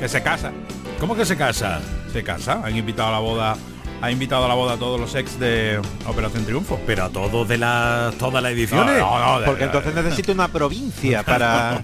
Que 0.00 0.08
se 0.08 0.22
casa. 0.22 0.52
¿Cómo 1.00 1.14
que 1.14 1.24
se 1.24 1.36
casa? 1.36 1.80
Se 2.12 2.22
casa. 2.22 2.60
Han 2.64 2.76
invitado 2.76 3.08
a 3.08 3.12
la 3.12 3.18
boda. 3.18 3.56
Ha 4.02 4.10
invitado 4.10 4.44
a 4.44 4.48
la 4.48 4.54
boda 4.54 4.74
a 4.74 4.76
todos 4.76 5.00
los 5.00 5.14
ex 5.14 5.38
de 5.40 5.80
Operación 6.06 6.44
Triunfo. 6.44 6.78
Pero 6.86 7.04
a 7.04 7.08
todos 7.08 7.48
de 7.48 7.56
la, 7.56 8.12
todas 8.18 8.42
las 8.42 8.52
ediciones. 8.52 8.98
No, 8.98 9.18
no, 9.18 9.32
no, 9.34 9.40
de- 9.40 9.46
Porque 9.46 9.64
entonces 9.64 9.94
necesito 9.94 10.32
una 10.32 10.48
provincia 10.48 11.22
para. 11.24 11.80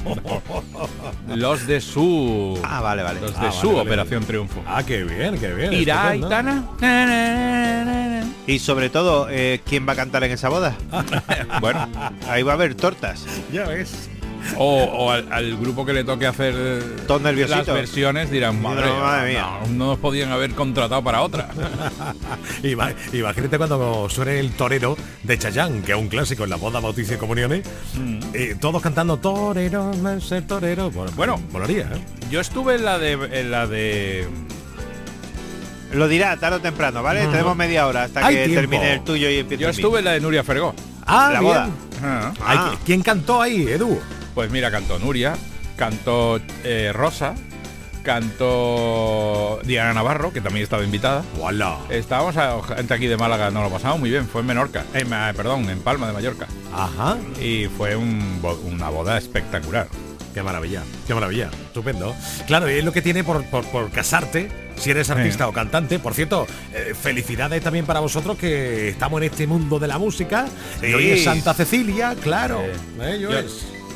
Los 1.28 1.66
de 1.66 1.80
su. 1.80 2.58
Ah, 2.64 2.80
vale, 2.82 3.02
vale. 3.02 3.20
Los 3.20 3.38
de 3.40 3.46
Ah, 3.46 3.52
su 3.52 3.68
vale, 3.68 3.78
vale. 3.78 3.90
Operación 3.90 4.24
Triunfo. 4.24 4.62
Ah, 4.66 4.82
qué 4.82 5.04
bien, 5.04 5.38
qué 5.38 5.54
bien. 5.54 5.72
Irá. 5.72 6.08
Aitana. 6.08 6.64
Y 8.46 8.58
sobre 8.58 8.90
todo, 8.90 9.28
eh, 9.30 9.60
¿quién 9.64 9.86
va 9.88 9.92
a 9.92 9.96
cantar 9.96 10.24
en 10.24 10.32
esa 10.32 10.48
boda? 10.48 10.76
Bueno, 11.60 11.88
Ahí 12.28 12.42
va 12.42 12.52
a 12.52 12.54
haber 12.54 12.74
tortas. 12.74 13.24
Ya 13.52 13.64
ves. 13.64 14.08
o, 14.58 14.82
o 14.82 15.10
al, 15.12 15.32
al 15.32 15.56
grupo 15.56 15.86
que 15.86 15.92
le 15.92 16.02
toque 16.02 16.26
hacer 16.26 16.52
eh, 16.56 16.82
Todos 17.06 17.22
las 17.22 17.64
versiones 17.66 18.28
dirán, 18.32 18.60
madre, 18.60 18.86
No, 18.86 18.98
madre 18.98 19.30
mía. 19.34 19.46
no, 19.60 19.66
no 19.68 19.86
nos 19.90 19.98
podían 20.00 20.32
haber 20.32 20.50
contratado 20.54 21.04
para 21.04 21.22
otra. 21.22 21.48
Ima- 22.64 22.92
Imagínate 23.12 23.56
cuando 23.58 24.08
suene 24.10 24.40
el 24.40 24.50
torero 24.52 24.96
de 25.22 25.38
Chayán, 25.38 25.82
que 25.82 25.92
es 25.92 25.98
un 25.98 26.08
clásico 26.08 26.42
en 26.42 26.50
la 26.50 26.56
boda, 26.56 26.80
bautizo 26.80 27.14
y 27.14 27.18
comuniones. 27.18 27.64
Mm. 27.94 28.18
eh, 28.34 28.56
todos 28.60 28.82
cantando 28.82 29.16
torero, 29.18 29.92
ser 30.20 30.44
torero. 30.48 30.90
Bueno, 30.90 31.12
Bueno. 31.14 31.40
molaría, 31.52 31.82
¿eh? 31.84 32.02
Yo 32.28 32.40
estuve 32.40 32.74
en 32.74 32.84
la 32.84 32.98
de 32.98 33.12
en 33.12 33.50
la 33.52 33.68
de 33.68 34.26
Lo 35.92 36.08
dirá 36.08 36.36
tarde 36.36 36.56
o 36.56 36.60
temprano, 36.60 37.02
¿vale? 37.02 37.26
Tenemos 37.26 37.56
media 37.56 37.86
hora 37.86 38.04
hasta 38.04 38.26
Hay 38.26 38.34
que 38.34 38.44
tiempo. 38.44 38.60
termine 38.60 38.94
el 38.94 39.04
tuyo 39.04 39.28
y 39.30 39.38
empiece 39.38 39.62
yo 39.62 39.68
el 39.68 39.74
mío. 39.76 39.80
estuve 39.86 39.98
en 39.98 40.04
la 40.06 40.12
de 40.12 40.20
Nuria 40.20 40.42
Fergó. 40.42 40.74
Ah, 41.06 41.30
La 41.32 41.40
bien. 41.40 41.52
boda. 41.52 41.68
Ah. 42.02 42.32
Ah. 42.40 42.74
¿Quién 42.84 43.02
cantó 43.02 43.42
ahí, 43.42 43.66
Edu? 43.68 43.98
Pues 44.34 44.50
mira, 44.50 44.70
cantó 44.70 44.98
Nuria, 44.98 45.34
cantó 45.76 46.40
eh, 46.64 46.90
Rosa, 46.94 47.34
cantó 48.02 49.60
Diana 49.64 49.92
Navarro, 49.92 50.32
que 50.32 50.40
también 50.40 50.64
estaba 50.64 50.84
invitada. 50.84 51.22
¡Wala! 51.38 51.78
Estábamos 51.90 52.36
a, 52.36 52.62
gente 52.62 52.94
aquí 52.94 53.06
de 53.06 53.16
Málaga, 53.16 53.50
nos 53.50 53.64
lo 53.64 53.70
pasamos 53.70 54.00
muy 54.00 54.10
bien, 54.10 54.26
fue 54.26 54.40
en 54.40 54.46
Menorca, 54.48 54.84
eh, 54.94 55.04
perdón, 55.36 55.68
en 55.68 55.80
Palma 55.80 56.06
de 56.06 56.12
Mallorca. 56.12 56.46
Ajá. 56.74 57.18
Y 57.40 57.66
fue 57.76 57.96
un 57.96 58.40
una 58.66 58.88
boda 58.88 59.18
espectacular. 59.18 59.86
Qué 60.34 60.42
maravilla, 60.42 60.82
qué 61.06 61.14
maravilla. 61.14 61.50
Estupendo. 61.66 62.14
Claro, 62.46 62.70
y 62.70 62.74
es 62.78 62.84
lo 62.84 62.92
que 62.92 63.02
tiene 63.02 63.22
por, 63.22 63.44
por, 63.46 63.64
por 63.66 63.90
casarte, 63.90 64.48
si 64.76 64.90
eres 64.90 65.10
artista 65.10 65.44
Sí. 65.44 65.50
o 65.50 65.52
cantante. 65.52 65.98
Por 65.98 66.14
cierto, 66.14 66.46
eh, 66.72 66.94
felicidades 67.00 67.62
también 67.62 67.84
para 67.84 68.00
vosotros 68.00 68.38
que 68.38 68.88
estamos 68.88 69.20
en 69.20 69.24
este 69.30 69.46
mundo 69.46 69.78
de 69.78 69.88
la 69.88 69.98
música. 69.98 70.46
Y 70.82 70.86
Sí. 70.86 70.94
hoy 70.94 71.10
es 71.10 71.24
Santa 71.24 71.52
Cecilia, 71.54 72.16
claro. 72.22 72.62
¿Eh, 73.00 73.18
Yo 73.20 73.28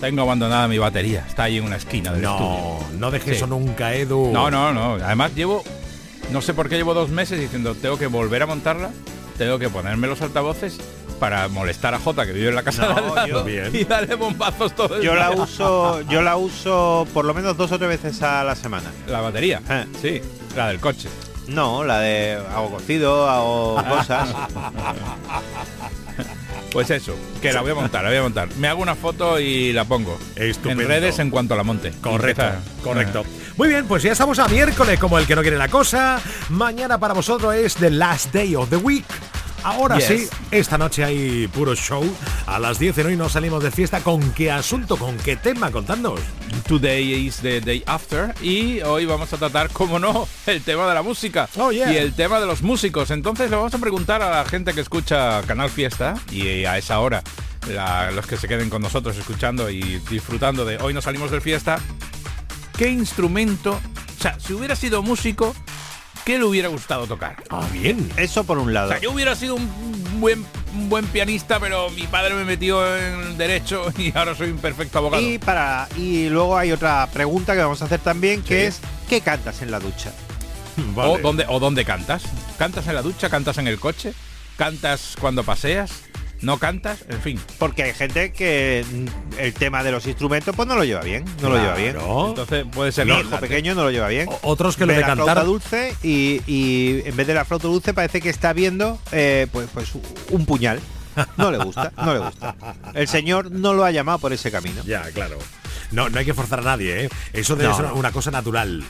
tengo 0.01 0.23
abandonada 0.23 0.69
mi 0.69 0.77
batería, 0.77 1.25
está 1.27 1.45
ahí 1.45 1.57
en 1.57 1.65
una 1.65 1.77
esquina 1.77 2.13
del 2.13 2.25
estudio. 2.25 2.39
No, 2.39 2.79
no 2.99 3.11
dejes 3.11 3.31
Sí. 3.31 3.37
eso 3.37 3.47
nunca, 3.47 3.95
Edu. 3.95 4.31
No, 4.31 4.51
no, 4.51 4.73
no. 4.75 4.95
Además 5.03 5.35
llevo, 5.35 5.65
no 6.33 6.43
sé 6.43 6.53
por 6.53 6.69
qué 6.69 6.77
llevo 6.77 6.93
dos 6.93 7.09
meses 7.09 7.41
diciendo, 7.41 7.75
tengo 7.75 7.99
que 7.99 8.09
volver 8.09 8.43
a 8.43 8.47
montarla, 8.47 8.91
tengo 9.39 9.59
que 9.59 9.71
ponerme 9.71 10.07
los 10.07 10.21
altavoces 10.21 10.79
para 11.17 11.49
molestar 11.49 11.95
a 11.95 11.99
Jota 11.99 12.25
que 12.27 12.33
vive 12.33 12.49
en 12.51 12.55
la 12.55 12.63
casa 12.63 12.83
No, 12.87 12.95
de 12.95 13.01
al 13.01 13.15
lado, 13.15 13.27
yo- 13.27 13.45
Bien. 13.45 13.71
y 13.75 13.85
darle 13.85 14.15
bombazos 14.15 14.75
todo 14.75 14.97
el 14.97 15.03
Yo 15.03 15.15
la 15.15 15.31
uso, 15.31 16.01
yo 16.09 16.23
la 16.23 16.37
uso 16.37 17.07
por 17.13 17.25
lo 17.25 17.35
menos 17.35 17.57
dos 17.57 17.73
o 17.73 17.79
tres 17.79 17.89
veces 18.03 18.23
a 18.23 18.45
la 18.45 18.55
semana. 18.55 18.91
La 19.07 19.21
batería, 19.21 19.61
Eh. 19.69 19.85
sí, 20.01 20.21
la 20.57 20.69
del 20.69 20.81
coche. 20.81 21.09
No, 21.49 21.85
la 21.85 22.01
de 22.01 22.39
hago 22.55 22.71
cocido, 22.73 23.29
hago 23.31 23.83
cosas. 23.89 24.29
Pues 26.73 26.91
eso, 26.91 27.15
que 27.41 27.53
la 27.55 27.63
voy 27.63 27.71
a 27.71 27.75
montar, 27.75 28.03
la 28.03 28.11
voy 28.11 28.19
a 28.19 28.23
montar. 28.23 28.49
Me 28.59 28.69
hago 28.69 28.83
una 28.83 28.95
foto 28.95 29.41
y 29.41 29.73
la 29.73 29.85
pongo 29.87 30.19
Estupendo. 30.35 30.83
en 30.83 30.89
redes 30.89 31.19
en 31.21 31.31
cuanto 31.31 31.57
la 31.57 31.63
monte. 31.63 31.93
Correcto, 32.03 32.43
correcto. 32.83 33.25
Muy 33.57 33.69
bien, 33.69 33.87
pues 33.87 34.03
ya 34.03 34.13
estamos 34.13 34.39
a 34.39 34.49
miércoles 34.49 34.99
como 34.99 35.19
el 35.19 35.27
que 35.27 35.35
no 35.35 35.41
quiere 35.41 35.57
la 35.57 35.69
cosa. 35.69 36.21
Mañana 36.51 36.99
para 36.99 37.15
vosotros 37.15 37.55
es 37.55 37.77
the 37.77 37.89
last 37.91 38.31
day 38.35 38.55
of 38.57 38.69
the 38.69 38.77
week. 38.77 39.07
Ahora 39.67 39.99
Yes. 39.99 40.07
sí, 40.07 40.29
esta 40.53 40.79
noche 40.79 41.03
hay 41.03 41.49
puro 41.49 41.75
show. 41.75 42.05
A 42.47 42.61
las 42.61 42.79
10 42.79 42.99
en 42.99 43.07
hoy 43.09 43.17
nos 43.17 43.33
salimos 43.33 43.65
de 43.65 43.73
fiesta. 43.73 43.99
¿Con 44.01 44.31
qué 44.31 44.53
asunto? 44.53 44.97
¿Con 44.97 45.17
qué 45.17 45.35
tema? 45.35 45.73
Contadnos. 45.73 46.21
Today 46.69 47.27
is 47.27 47.39
the 47.39 47.61
day 47.61 47.83
after 47.87 48.33
y 48.41 48.81
hoy 48.83 49.07
vamos 49.07 49.33
a 49.33 49.37
tratar, 49.39 49.69
como 49.71 49.99
no, 49.99 50.29
el 50.47 50.63
tema 50.63 50.87
de 50.87 50.95
la 50.95 51.03
música 51.03 51.49
Oh, 51.57 51.73
yeah. 51.73 51.93
y 51.93 51.97
el 51.97 52.13
tema 52.15 52.39
de 52.39 52.47
los 52.47 52.63
músicos. 52.63 53.11
Entonces 53.11 53.51
le 53.51 53.57
vamos 53.57 53.75
a 53.75 53.79
preguntar 53.79 54.23
a 54.23 54.31
la 54.31 54.45
gente 54.49 54.73
que 54.73 54.83
escucha 54.83 55.43
Canal 55.43 55.69
Fiesta 55.69 56.15
y 56.31 56.65
a 56.65 56.79
esa 56.79 57.01
hora, 57.01 57.25
la- 57.69 58.13
los 58.13 58.25
que 58.27 58.37
se 58.37 58.47
queden 58.47 58.71
con 58.71 58.83
nosotros 58.83 59.17
escuchando 59.17 59.69
y 59.69 59.81
disfrutando 60.09 60.65
de 60.65 60.77
hoy 60.79 60.95
nos 60.95 61.03
salimos 61.05 61.33
de 61.33 61.41
fiesta, 61.41 61.81
¿qué 62.79 62.89
instrumento, 62.89 63.81
o 64.19 64.23
sea, 64.23 64.39
si 64.39 64.53
hubiera 64.53 64.77
sido 64.77 65.03
músico, 65.03 65.55
¿qué 66.27 66.39
le 66.39 66.45
hubiera 66.45 66.69
gustado 66.69 67.07
tocar? 67.07 67.37
Ah, 67.49 67.67
bien. 67.73 68.11
Eso 68.17 68.45
por 68.45 68.59
un 68.59 68.69
O 68.69 68.73
lado. 68.73 68.89
sea, 68.91 68.99
yo 69.01 69.13
hubiera 69.13 69.35
sido 69.37 69.55
un 69.55 70.21
buen, 70.21 70.45
un 70.75 70.89
buen 70.89 71.07
pianista, 71.07 71.59
pero 71.61 71.89
mi 71.91 72.03
padre 72.09 72.35
me 72.35 72.45
metió 72.45 72.85
en 72.97 73.39
derecho 73.39 73.85
y 73.99 74.13
ahora 74.17 74.35
soy 74.35 74.51
un 74.51 74.59
perfecto 74.59 74.99
abogado. 74.99 75.23
Y 75.23 75.39
para 75.39 75.89
y 75.97 76.29
luego 76.29 76.59
hay 76.59 76.73
otra 76.73 77.09
pregunta 77.13 77.55
que 77.55 77.61
vamos 77.63 77.81
a 77.81 77.85
hacer 77.87 78.01
también, 78.01 78.43
que 78.43 78.61
Sí. 78.63 78.67
es 78.67 78.81
¿qué 79.09 79.21
cantas 79.21 79.63
en 79.63 79.71
la 79.71 79.79
ducha? 79.79 80.13
Vale. 80.95 81.13
O, 81.15 81.19
dónde, 81.19 81.47
¿O 81.49 81.61
dónde 81.61 81.85
cantas? 81.85 82.25
¿Cantas 82.59 82.87
en 82.89 82.97
la 82.97 83.03
ducha? 83.03 83.31
¿Cantas 83.31 83.57
en 83.59 83.69
el 83.69 83.79
coche? 83.79 84.13
¿Cantas 84.59 85.15
cuando 85.21 85.45
paseas? 85.45 85.93
¿No 86.43 86.59
cantas? 86.59 87.05
En 87.09 87.21
fin. 87.21 87.41
Porque 87.59 87.83
hay 87.85 87.95
gente 87.95 88.33
que 88.33 88.85
el 89.39 89.55
tema 89.55 89.83
de 89.83 89.91
los 89.93 90.07
instrumentos 90.07 90.55
pues 90.55 90.69
no 90.69 90.75
lo 90.77 90.85
lleva 90.85 91.01
bien, 91.01 91.25
no 91.43 91.49
lo 91.49 91.57
lleva 91.57 91.75
bien. 91.75 91.97
Entonces 91.97 92.65
puede 92.73 92.93
ser 92.93 93.07
Mi 93.07 93.13
hijo 93.19 93.39
pequeño 93.39 93.75
no 93.75 93.85
lo 93.85 93.91
lleva 93.91 94.09
bien. 94.09 94.29
O- 94.29 94.39
Otros 94.43 94.77
que 94.77 94.85
lo 94.87 94.93
de 94.93 95.01
la 95.01 95.07
flauta 95.07 95.25
cantar. 95.27 95.45
dulce 95.47 95.95
y, 96.03 96.43
y 96.47 97.03
en 97.07 97.17
vez 97.17 97.27
de 97.27 97.35
la 97.35 97.45
flauta 97.45 97.69
dulce 97.69 97.95
parece 97.95 98.21
que 98.21 98.29
está 98.29 98.53
viendo 98.53 98.99
eh, 99.13 99.47
pues, 99.51 99.69
pues 99.73 99.93
un 100.31 100.45
puñal. 100.47 100.81
No 101.39 101.51
le 101.51 101.57
gusta, 101.57 101.93
no 101.97 102.13
le 102.13 102.21
gusta. 102.21 102.55
El 102.93 103.09
señor 103.09 103.51
no 103.51 103.73
lo 103.73 103.85
ha 103.87 103.91
llamado 103.91 104.19
por 104.19 104.35
ese 104.35 104.51
camino. 104.51 104.83
Ya, 104.85 105.03
claro. 105.13 105.39
No, 105.91 106.11
no 106.11 106.19
hay 106.19 106.27
que 106.27 106.35
forzar 106.35 106.59
a 106.59 106.63
nadie, 106.63 107.05
¿eh? 107.05 107.09
Eso 107.33 107.57
debe 107.57 107.71
No, 107.71 107.77
ser 107.77 107.87
no. 107.87 107.95
una 107.95 108.13
cosa 108.13 108.31
natural. 108.31 108.85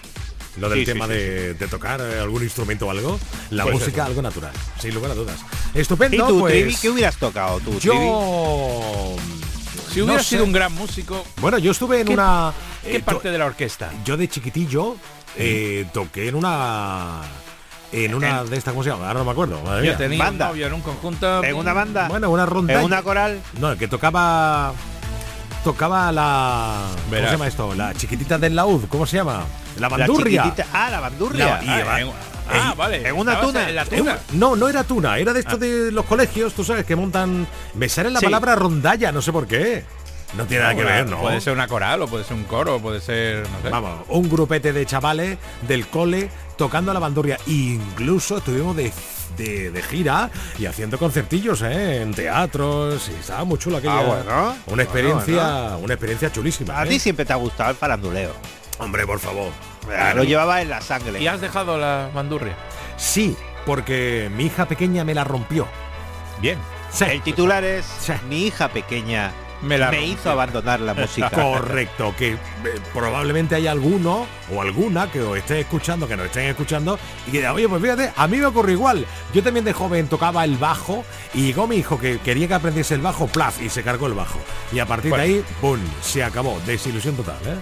Lo 0.59 0.69
del 0.71 0.81
Sí, 0.81 0.85
tema 0.87 1.07
sí, 1.07 1.13
de, 1.13 1.55
de 1.55 1.69
tocar 1.69 2.01
eh, 2.01 2.19
algún 2.21 2.43
instrumento 2.43 2.87
o 2.87 2.91
algo. 2.91 3.19
La 3.51 3.65
Pues 3.65 3.75
música, 3.75 4.03
eso. 4.03 4.07
algo 4.11 4.23
natural. 4.23 4.53
Sin 4.81 4.95
lugar 4.95 5.11
a 5.11 5.15
dudas. 5.15 5.39
¿Y 5.75 5.81
Estupendo, 5.81 6.27
tú, 6.27 6.41
pues. 6.41 6.53
Trivi, 6.55 6.77
qué 6.77 6.89
hubieras 6.91 7.17
tocado 7.17 7.61
tú, 7.61 7.73
Trivi? 7.79 7.95
Yo. 7.97 9.17
Si 9.93 10.01
hubiera 10.03 10.17
no 10.19 10.23
sé. 10.23 10.29
sido 10.31 10.45
un 10.45 10.53
gran 10.53 10.73
músico, 10.73 11.25
Bueno, 11.41 11.59
yo 11.59 11.71
estuve 11.73 12.01
en 12.01 12.07
¿Qué- 12.07 12.13
una. 12.15 12.53
¿qué 12.83 12.97
eh, 12.97 12.99
to- 13.01 13.05
parte 13.05 13.31
de 13.31 13.39
la 13.39 13.47
orquesta? 13.47 13.91
Yo 14.05 14.17
de 14.17 14.29
chiquitillo 14.29 14.97
eh, 15.37 15.87
toqué 15.93 16.29
en 16.29 16.35
una. 16.35 17.21
En 17.93 18.15
una 18.15 18.43
de 18.45 18.57
estas, 18.57 18.73
¿cómo 18.73 18.83
se 18.83 18.91
llama? 18.91 19.07
Ahora 19.09 19.21
no 19.21 19.25
me 19.25 19.31
acuerdo. 19.31 19.63
madre 19.63 19.87
Yo 19.87 19.97
tenía 19.97 20.19
Banda. 20.19 20.47
un 20.47 20.51
novio 20.53 20.67
en 20.67 20.73
un 20.73 20.81
conjunto. 20.83 21.45
¿En 21.45 21.55
una 21.55 21.73
banda? 21.73 22.09
Bueno, 22.09 22.31
una 22.31 22.45
ronda. 22.45 22.75
¿En 22.75 22.85
una 22.85 23.01
coral? 23.03 23.41
No, 23.61 23.73
el 23.73 23.79
que 23.79 23.89
tocaba. 23.89 24.73
Tocaba 25.65 26.11
la. 26.13 26.89
¿Cómo 26.95 27.11
Verás. 27.11 27.29
se 27.31 27.35
llama 27.35 27.47
esto? 27.49 27.75
La 27.75 27.95
chiquitita 27.95 28.39
del 28.39 28.55
laúd. 28.57 28.85
¿Cómo 28.89 29.07
se 29.07 29.17
llama? 29.17 29.45
La 29.79 29.89
bandurria. 29.89 30.55
ah, 30.72 30.89
la 30.91 31.01
bandurria. 31.01 31.59
La- 31.59 31.64
y- 31.64 31.68
Ah, 31.68 32.01
en- 32.01 32.11
ah, 32.62 32.74
vale. 32.77 33.09
en 33.09 33.14
una 33.16 33.33
Estabas 33.33 33.53
tuna. 33.53 33.68
En 33.68 33.74
la 33.74 33.83
Eh, 33.83 33.87
tuna. 33.99 34.18
No, 34.33 34.55
no 34.57 34.68
era 34.68 34.85
tuna, 34.85 35.18
era 35.18 35.33
de 35.33 35.41
esto 35.41 35.57
de 35.57 35.91
los 35.91 36.05
colegios, 36.07 36.55
tú 36.55 36.62
sabes, 36.64 36.85
que 36.87 36.95
montan. 36.97 37.47
Me 37.74 37.89
sale 37.89 38.11
la 38.11 38.20
Sí. 38.20 38.27
palabra 38.27 38.55
rondalla, 38.55 39.11
no 39.12 39.20
sé 39.20 39.33
por 39.33 39.47
qué. 39.47 39.85
No 40.37 40.45
tiene 40.45 40.64
nada 40.64 40.74
que 40.74 40.85
ver, 40.85 41.09
¿no? 41.09 41.20
Puede 41.20 41.41
ser 41.41 41.53
una 41.53 41.66
coral 41.68 42.03
o 42.03 42.09
puede 42.09 42.24
ser 42.24 42.37
un 42.37 42.45
coro, 42.45 42.79
puede 42.81 43.01
ser. 43.01 43.49
No 43.49 43.62
sé. 43.62 43.70
Vamos, 43.70 44.01
un 44.09 44.29
grupete 44.29 44.72
de 44.72 44.85
chavales 44.85 45.39
del 45.66 45.87
cole 45.89 46.29
tocando 46.57 46.93
la 46.93 46.99
bandurria. 47.01 47.39
Incluso 47.47 48.39
estuvimos 48.39 48.77
de, 48.77 48.93
de, 49.37 49.70
de 49.70 49.83
gira 49.83 50.31
y 50.59 50.66
haciendo 50.66 50.99
concertillos 50.99 51.62
¿eh? 51.62 52.03
en 52.03 52.12
teatros. 52.12 53.09
Y 53.09 53.20
estaba 53.20 53.45
muy 53.45 53.59
chulo 53.59 53.77
aquella. 53.79 54.01
Ah, 54.01 54.03
bueno. 54.03 54.57
Una 54.66 54.83
experiencia, 54.83 55.43
Bueno, 55.62 55.79
una 55.79 55.95
experiencia 55.95 56.31
chulísima. 56.33 56.79
A 56.81 56.85
¿eh? 56.85 56.89
ti 56.91 56.99
siempre 56.99 57.24
te 57.24 57.33
ha 57.33 57.37
gustado 57.37 57.70
el 57.70 57.77
faranduleo. 57.77 58.33
Hombre, 58.79 59.07
por 59.07 59.18
favor. 59.18 59.53
Lo 60.14 60.24
llevaba 60.24 60.61
en 60.62 60.70
la 60.70 60.81
sangre. 60.81 61.20
¿Y 61.20 61.27
has 61.27 61.41
dejado 61.41 61.79
la 61.79 62.11
bandurria? 62.12 62.57
Sí, 62.97 63.37
porque 63.64 64.31
mi 64.35 64.47
hija 64.47 64.66
pequeña 64.66 65.05
me 65.05 65.14
la 65.14 65.24
rompió. 65.24 65.66
Bien. 66.41 66.59
Sí. 66.91 67.05
El 67.05 67.22
titular 67.22 67.64
es 67.64 67.85
Sí. 68.01 68.12
Mi 68.29 68.47
hija 68.47 68.68
pequeña 68.68 69.33
Me 69.63 69.79
la 69.79 69.91
me 69.91 69.97
rompió". 69.99 70.15
hizo 70.15 70.31
abandonar 70.31 70.81
la 70.81 70.95
música. 70.95 71.31
Correcto, 71.35 72.15
que 72.19 72.33
eh, 72.33 72.39
probablemente 72.93 73.55
hay 73.55 73.67
alguno 73.67 74.27
o 74.55 74.63
alguna 74.63 75.11
que 75.11 75.21
os 75.23 75.37
esté 75.39 75.61
escuchando, 75.61 76.07
que 76.07 76.17
nos 76.17 76.27
estén 76.27 76.47
escuchando 76.47 76.99
y 77.27 77.31
que 77.33 77.49
oye, 77.49 77.69
pues 77.69 77.83
fíjate, 77.83 78.13
a 78.17 78.27
mí 78.29 78.37
me 78.39 78.47
ocurrió 78.47 78.75
igual. 78.75 79.07
Yo 79.33 79.43
también 79.43 79.65
de 79.65 79.73
joven 79.73 80.09
tocaba 80.09 80.45
el 80.45 80.57
bajo 80.57 81.05
y 81.35 81.47
llegó 81.47 81.67
mi 81.67 81.77
hijo 81.77 81.99
que 81.99 82.19
quería 82.19 82.49
que 82.49 82.55
aprendiese 82.55 82.95
el 82.95 83.01
bajo, 83.01 83.27
plaf, 83.27 83.61
y 83.63 83.69
se 83.69 83.83
cargó 83.83 84.07
el 84.07 84.15
bajo. 84.15 84.39
Y 84.73 84.79
a 84.79 84.87
partir 84.87 85.11
Bueno. 85.11 85.25
de 85.25 85.31
ahí, 85.31 85.45
¡pum! 85.61 85.81
Se 86.03 86.23
acabó. 86.23 86.61
Desilusión 86.67 87.17
total, 87.17 87.37
¿eh? 87.47 87.57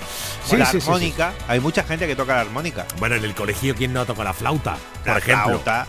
Sí, 0.45 0.57
la 0.57 0.67
sí, 0.67 0.73
sí, 0.73 0.81
sí. 0.81 0.87
armónica. 0.87 1.33
Hay 1.49 1.61
mucha 1.61 1.83
gente 1.85 2.07
que 2.07 2.17
toca 2.17 2.35
la 2.35 2.41
armónica. 2.43 2.87
Bueno, 2.99 3.15
en 3.17 3.25
el 3.25 3.35
colegio, 3.35 3.75
¿quién 3.75 3.93
no 3.93 4.05
toca 4.05 4.25
la 4.25 4.33
flauta? 4.35 4.77
Por 5.05 5.13
La 5.13 5.19
ejemplo. 5.19 5.45
flauta. 5.47 5.87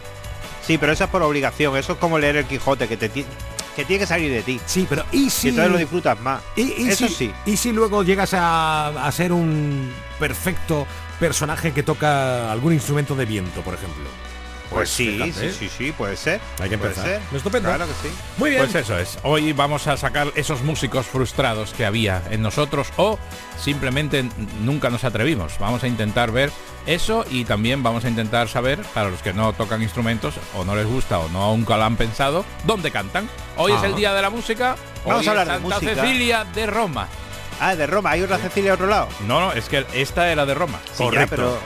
Sí, 0.65 0.77
pero 0.77 0.93
eso 0.93 1.03
es 1.03 1.09
por 1.09 1.21
obligación. 1.21 1.77
Eso 1.77 1.93
es 1.93 1.99
como 1.99 2.17
leer 2.17 2.37
el 2.37 2.45
Quijote, 2.45 2.87
que 2.87 2.97
te 2.97 3.09
que 3.75 3.85
tiene 3.85 3.99
que 4.01 4.07
salir 4.07 4.31
de 4.31 4.41
ti. 4.41 4.59
Sí, 4.65 4.85
pero 4.89 5.03
¿y 5.11 5.29
si... 5.29 5.47
Y 5.47 5.49
entonces 5.49 5.71
lo 5.71 5.77
disfrutas 5.77 6.19
más. 6.21 6.41
Y, 6.55 6.83
y 6.83 6.89
Eso 6.89 7.07
si, 7.07 7.13
sí. 7.13 7.33
Y 7.45 7.57
si 7.57 7.71
luego 7.71 8.03
llegas 8.03 8.33
a, 8.33 8.87
a 9.05 9.11
ser 9.11 9.31
un 9.31 9.91
perfecto 10.19 10.87
personaje 11.19 11.71
que 11.71 11.83
toca 11.83 12.51
algún 12.51 12.73
instrumento 12.73 13.15
de 13.15 13.25
viento, 13.25 13.61
por 13.61 13.73
ejemplo. 13.73 14.05
Pues 14.69 14.89
sí, 14.89 15.19
fíjate. 15.21 15.51
sí, 15.51 15.57
sí, 15.59 15.69
sí, 15.77 15.91
puede 15.91 16.17
ser. 16.17 16.41
Hay 16.59 16.69
que 16.69 16.77
Puede 16.77 16.91
empezar. 16.93 17.05
ser. 17.05 17.21
Estupendo. 17.37 17.69
Claro 17.69 17.85
que 17.85 18.07
sí. 18.07 18.13
Muy 18.37 18.49
bien. 18.49 18.63
Pues 18.63 18.75
eso 18.75 18.97
es. 18.97 19.17
Hoy 19.23 19.53
vamos 19.53 19.87
a 19.87 19.95
sacar 19.97 20.31
esos 20.35 20.61
músicos 20.63 21.05
frustrados 21.05 21.73
que 21.73 21.85
había 21.85 22.21
en 22.31 22.41
nosotros 22.41 22.87
o 22.97 23.17
simplemente 23.59 24.25
nunca 24.61 24.89
nos 24.89 25.03
atrevimos. 25.03 25.57
Vamos 25.59 25.83
a 25.83 25.87
intentar 25.87 26.31
ver 26.31 26.51
eso 26.85 27.25
y 27.29 27.45
también 27.45 27.83
vamos 27.83 28.05
a 28.05 28.09
intentar 28.09 28.47
saber, 28.47 28.79
para 28.93 29.09
los 29.09 29.21
que 29.21 29.33
no 29.33 29.53
tocan 29.53 29.81
instrumentos 29.81 30.35
o 30.55 30.65
no 30.65 30.75
les 30.75 30.85
gusta 30.85 31.19
o 31.19 31.29
no 31.29 31.55
nunca 31.55 31.77
lo 31.77 31.83
han 31.83 31.95
pensado, 31.95 32.45
dónde 32.65 32.91
cantan. 32.91 33.29
Hoy 33.57 33.71
es 33.71 33.79
Ah. 33.81 33.87
el 33.87 33.95
día 33.95 34.13
de 34.13 34.21
la 34.21 34.29
música. 34.29 34.75
Vamos 35.05 35.21
Hoy 35.21 35.27
a 35.27 35.31
hablar 35.31 35.47
es 35.47 35.53
de 35.53 35.59
Santa 35.69 35.75
música. 35.75 35.95
Cecilia 36.01 36.43
de 36.43 36.65
Roma. 36.67 37.07
Ah, 37.59 37.75
de 37.75 37.87
Roma. 37.87 38.11
¿Hay 38.11 38.21
otra 38.21 38.37
Cecilia 38.37 38.71
a 38.71 38.73
otro 38.75 38.87
lado? 38.87 39.07
No, 39.27 39.39
no, 39.39 39.53
es 39.53 39.69
que 39.69 39.85
esta 39.93 40.29
era 40.31 40.45
de 40.45 40.53
Roma. 40.53 40.79
Sí, 40.93 41.05
ya, 41.13 41.25
pero 41.27 41.57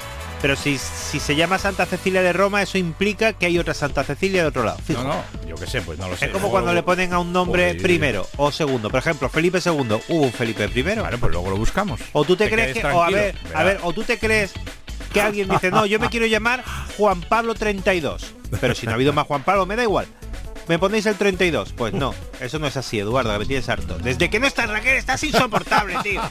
pero 0.41 0.55
si, 0.55 0.77
si 0.77 1.19
se 1.19 1.35
llama 1.35 1.57
Santa 1.57 1.85
Cecilia 1.85 2.21
de 2.21 2.31
Roma, 2.33 2.61
eso 2.61 2.77
implica 2.77 3.33
que 3.33 3.45
hay 3.45 3.59
otra 3.59 3.73
Santa 3.73 4.03
Cecilia 4.03 4.41
de 4.41 4.47
otro 4.47 4.63
lado. 4.63 4.77
Fijo. 4.83 5.03
No, 5.03 5.09
no, 5.09 5.23
yo 5.47 5.55
qué 5.55 5.67
sé, 5.67 5.81
pues 5.81 5.99
no 5.99 6.07
lo 6.07 6.15
sé. 6.15 6.25
Es 6.25 6.31
como 6.31 6.49
cuando 6.49 6.73
le 6.73 6.83
ponen 6.83 7.13
a 7.13 7.19
un 7.19 7.33
nombre 7.33 7.67
Joder. 7.69 7.81
primero 7.81 8.27
o 8.37 8.51
segundo. 8.51 8.89
Por 8.89 8.99
ejemplo, 8.99 9.27
Felipe 9.29 9.59
II. 9.63 9.71
Hubo 10.07 10.23
un 10.23 10.31
Felipe 10.31 10.67
primero. 10.69 11.03
Vale, 11.03 11.17
pues 11.17 11.31
luego 11.31 11.49
lo 11.49 11.57
buscamos. 11.57 11.99
O 12.13 12.23
tú 12.23 12.35
te, 12.35 12.45
Te 12.45 12.51
crees 12.51 12.77
que, 12.77 12.85
o 12.85 13.03
a 13.03 13.09
ver, 13.09 13.35
a 13.53 13.63
ver, 13.63 13.79
o 13.83 13.91
tú 13.93 14.03
te 14.03 14.17
crees 14.17 14.53
que 15.13 15.21
alguien 15.21 15.49
dice, 15.49 15.71
no, 15.71 15.85
yo 15.85 15.99
me 15.99 16.09
quiero 16.11 16.25
llamar 16.25 16.63
Juan 16.97 17.21
Pablo 17.21 17.55
32. 17.55 18.33
Pero 18.61 18.75
si 18.75 18.85
no 18.85 18.93
ha 18.93 18.95
habido 18.95 19.13
más 19.13 19.27
Juan 19.27 19.43
Pablo, 19.43 19.65
me 19.65 19.75
da 19.75 19.83
igual. 19.83 20.07
¿Me 20.69 20.77
ponéis 20.77 21.07
el 21.07 21.15
32? 21.15 21.73
Pues 21.75 21.95
no, 21.95 22.13
eso 22.39 22.59
no 22.59 22.67
es 22.67 22.77
así, 22.77 22.99
Eduardo, 22.99 23.33
que 23.33 23.39
me 23.39 23.45
tienes 23.47 23.67
harto. 23.69 23.97
Desde 23.97 24.29
que 24.29 24.39
no 24.39 24.45
estás 24.45 24.69
Raquel, 24.69 24.97
estás 24.97 25.23
insoportable, 25.23 25.95
tío. 26.03 26.21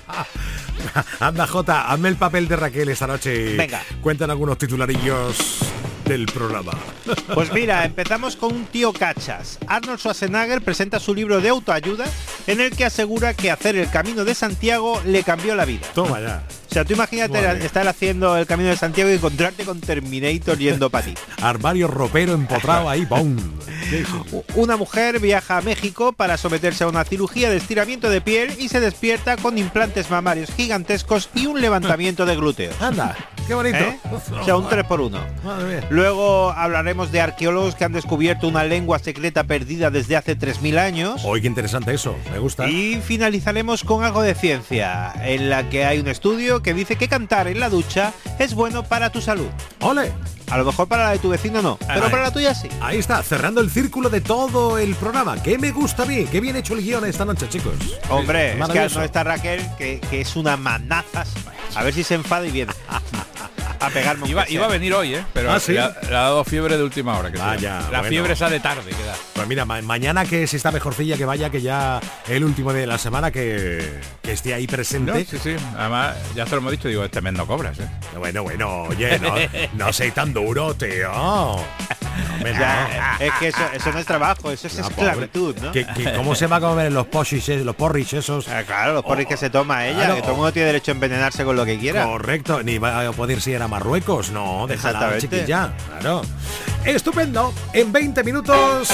Anda, 1.20 1.45
Jota, 1.49 1.91
hazme 1.91 2.09
el 2.09 2.14
papel 2.14 2.47
de 2.47 2.55
Raquel 2.55 2.89
esta 2.89 3.09
noche. 3.09 3.57
Venga. 3.57 3.82
Cuentan 4.01 4.30
algunos 4.30 4.57
titularillos 4.57 5.59
del 6.05 6.26
programa. 6.26 6.72
Pues 7.34 7.53
mira, 7.53 7.84
empezamos 7.84 8.36
con 8.36 8.55
un 8.55 8.66
tío 8.66 8.93
cachas. 8.93 9.59
Arnold 9.66 9.99
Schwarzenegger 9.99 10.62
presenta 10.62 11.01
su 11.01 11.14
libro 11.14 11.41
de 11.41 11.49
autoayuda 11.49 12.05
en 12.47 12.61
el 12.61 12.76
que 12.76 12.84
asegura 12.84 13.34
que 13.34 13.51
hacer 13.51 13.76
el 13.76 13.91
camino 13.91 14.24
de 14.24 14.34
Santiago 14.34 15.01
le 15.05 15.22
cambió 15.22 15.55
la 15.55 15.64
vida. 15.64 15.86
Toma 15.95 16.20
ya. 16.20 16.43
O 16.71 16.75
sea, 16.75 16.85
tú 16.85 16.93
imagínate 16.95 17.41
Vale. 17.41 17.64
estar 17.64 17.89
haciendo 17.89 18.37
el 18.37 18.47
camino 18.47 18.69
de 18.69 18.77
Santiago 18.77 19.11
y 19.11 19.14
encontrarte 19.14 19.64
con 19.64 19.81
Terminator 19.81 20.59
yendo 20.59 20.91
para 20.91 21.07
ti. 21.07 21.14
Armario 21.43 21.89
ropero 21.89 22.35
empotrado 22.35 22.89
ahí, 22.89 23.07
¡pum! 23.07 23.37
Una 24.55 24.77
mujer 24.77 25.19
viaja 25.19 25.59
a 25.59 25.61
México 25.62 26.12
para 26.12 26.37
someterse 26.37 26.85
a 26.85 26.89
una 26.89 27.05
cirugía 27.05 27.51
de 27.51 27.57
estiramiento 27.57 28.11
de 28.11 28.21
piel 28.21 28.55
y 28.59 28.69
se 28.69 28.81
despierta 28.81 29.37
con 29.37 29.57
implantes 29.57 30.11
mamarios 30.11 30.51
gigantescos 30.51 31.31
y 31.35 31.47
un 31.47 31.61
levantamiento 31.61 32.27
de 32.27 32.37
glúteos. 32.37 32.81
Anda, 32.83 33.16
qué 33.47 33.55
bonito. 33.55 33.79
¿Eh? 33.79 33.99
O 34.41 34.45
sea, 34.45 34.57
un 34.57 34.69
3 34.69 34.85
por 34.85 35.01
1 35.01 35.19
Madre 35.45 35.77
mía. 35.77 35.87
Luego 35.91 36.51
hablaremos 36.51 37.11
de 37.12 37.21
arqueólogos 37.21 37.75
que 37.75 37.85
han 37.85 37.93
descubierto 37.93 38.47
una 38.47 38.64
lengua 38.64 38.99
secreta 38.99 39.45
perdida 39.45 39.91
desde 39.91 40.16
hace 40.16 40.37
3.000 40.39 40.79
años. 40.79 41.23
Hoy 41.25 41.41
qué 41.41 41.47
interesante 41.47 41.95
eso, 41.95 42.14
me 42.31 42.39
gusta. 42.39 42.69
Y 42.69 43.01
finalizaremos 43.01 43.85
con 43.85 44.05
algo 44.05 44.23
de 44.23 44.35
ciencia, 44.35 45.14
en 45.23 45.49
la 45.49 45.69
que 45.71 45.85
hay 45.85 46.01
un 46.01 46.09
estudio 46.09 46.58
que 46.63 46.75
dice 46.75 46.97
que 46.97 47.09
cantar 47.09 47.49
en 47.49 47.61
la 47.61 47.69
ducha 47.69 48.13
es 48.39 48.55
bueno 48.55 48.85
para 48.85 49.11
tu 49.11 49.21
salud. 49.21 49.49
¡Ole! 49.81 50.13
A 50.51 50.57
lo 50.57 50.65
mejor 50.65 50.89
para 50.89 51.05
la 51.05 51.11
de 51.11 51.19
tu 51.19 51.29
vecino 51.29 51.61
no, 51.61 51.79
pero 51.87 52.11
para 52.11 52.23
la 52.23 52.31
tuya 52.31 52.55
sí. 52.55 52.69
Ahí 52.81 52.99
está, 52.99 53.23
cerrando 53.23 53.61
el 53.61 53.71
círculo 53.71 54.09
de 54.09 54.21
todo 54.21 54.79
el 54.79 54.95
programa. 54.95 55.43
¿Qué 55.43 55.59
me 55.59 55.73
gusta 55.73 56.05
a 56.05 56.07
mí? 56.07 56.25
Qué 56.25 56.41
bien 56.41 56.57
hecho 56.57 56.75
el 56.75 56.83
guion 56.83 57.05
esta 57.05 57.25
noche, 57.25 57.49
chicos. 57.49 57.75
Hombre, 58.09 58.59
es 58.59 58.69
que 58.69 58.89
no 58.89 59.03
está 59.03 59.25
Raquel, 59.25 59.63
que, 59.77 60.01
que 60.01 60.23
es 60.23 60.37
una 60.37 60.57
manazas. 60.57 61.29
A 61.75 61.83
ver 61.83 61.93
si 61.93 62.03
se 62.03 62.15
enfada 62.15 62.47
y 62.47 62.51
viene. 62.51 62.73
A 63.81 63.91
pegarme 63.91 64.24
un 64.24 64.31
Iba, 64.31 64.49
iba 64.49 64.64
a 64.66 64.68
venir 64.68 64.93
hoy, 64.95 65.14
¿eh? 65.14 65.24
Pero 65.33 65.53
Ah, 65.53 65.61
¿sí? 65.61 65.72
le, 65.72 65.81
ha, 65.81 65.95
le 66.03 66.09
ha 66.09 66.20
dado 66.20 66.45
fiebre 66.45 66.76
de 66.76 66.83
última 66.83 67.16
hora. 67.18 67.31
Que 67.31 67.39
Vaya, 67.39 67.61
llama. 67.79 67.83
La 67.93 67.99
bueno. 68.01 68.09
fiebre 68.09 68.33
esa 68.33 68.51
de 68.51 68.61
tarde 68.61 68.91
que 68.91 69.05
da. 69.05 69.14
Pues 69.35 69.47
mira, 69.47 69.64
ma- 69.64 69.81
mañana 69.83 70.24
que 70.24 70.47
se 70.47 70.57
está 70.57 70.70
mejorcilla 70.72 71.16
que 71.16 71.24
vaya, 71.24 71.49
que 71.51 71.61
ya 71.61 72.01
el 72.26 72.43
último 72.45 72.72
de 72.72 72.87
la 72.87 72.99
semana 72.99 73.31
que, 73.31 74.01
que 74.22 74.33
esté 74.33 74.53
ahí 74.55 74.66
No, 74.66 74.72
presente. 74.72 75.24
sí, 75.24 75.39
sí. 75.43 75.57
Además, 75.76 76.16
ya 76.35 76.45
se 76.47 76.51
lo 76.53 76.59
hemos 76.59 76.72
dicho, 76.72 76.89
digo, 76.89 77.05
este 77.05 77.20
mes 77.20 77.33
no 77.35 77.47
cobras, 77.47 77.79
¿eh? 77.79 77.89
Bueno, 78.16 78.43
bueno, 78.43 78.83
oye, 78.85 79.18
no, 79.20 79.35
no 79.74 79.93
soy 79.93 80.11
tan 80.11 80.33
duro, 80.35 80.74
tío. 80.74 81.12
No. 81.12 81.64
Ya, 82.45 83.16
es 83.20 83.33
que 83.39 83.49
eso, 83.49 83.59
eso 83.74 83.93
no 83.93 83.99
es 83.99 84.07
trabajo, 84.07 84.51
eso 84.51 84.66
es 84.68 84.79
No, 84.79 84.89
esclavitud. 84.89 85.57
¿no? 85.61 85.72
¿Qué- 85.72 85.87
qué- 85.95 86.12
cómo 86.14 86.35
se 86.35 86.47
va 86.47 86.57
a 86.57 86.61
comer 86.61 86.91
los 86.93 87.07
poshis, 87.07 87.49
eh, 87.49 87.64
los 87.64 87.74
porridge 87.76 88.14
esos? 88.14 88.49
Ah, 88.49 88.62
claro, 88.64 88.93
los 88.95 89.05
porris 89.05 89.26
que 89.26 89.37
se 89.37 89.51
toma 89.51 89.87
ella, 89.87 89.99
Claro. 89.99 90.14
que 90.16 90.20
todo 90.22 90.31
el 90.33 90.37
mundo 90.39 90.53
tiene 90.53 90.66
derecho 90.66 90.91
a 90.93 90.95
envenenarse 90.95 91.45
con 91.45 91.57
lo 91.57 91.64
que 91.64 91.79
quiera. 91.79 92.05
Correcto, 92.05 92.62
ni 92.62 92.79
va 92.79 93.07
a 93.07 93.12
poder 93.12 93.39
ir 93.47 93.61
a 93.62 93.68
Marruecos, 93.69 94.31
no, 94.31 94.66
déjala 94.66 94.99
Exactamente. 95.14 95.21
chiquilla, 95.29 95.73
claro. 96.01 96.23
Estupendo, 96.85 97.53
en 97.73 97.93
20 97.93 98.25
minutos, 98.25 98.89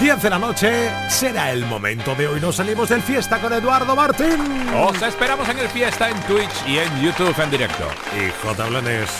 10 0.00 0.22
de 0.22 0.30
la 0.30 0.38
noche, 0.38 0.90
será 1.10 1.50
el 1.52 1.64
momento 1.66 2.14
de 2.14 2.26
hoy. 2.28 2.40
Nos 2.40 2.56
salimos 2.56 2.88
del 2.88 3.02
fiesta 3.02 3.38
con 3.40 3.52
Eduardo 3.52 3.94
Martín. 3.94 4.68
Os 4.74 5.00
esperamos 5.02 5.48
en 5.48 5.58
el 5.58 5.68
fiesta 5.68 6.08
en 6.08 6.20
Twitch 6.22 6.66
y 6.66 6.78
en 6.78 7.00
YouTube 7.02 7.34
en 7.42 7.50
directo. 7.50 7.88
Y 8.16 8.30
J. 8.46 8.64
Blanes. 8.66 9.10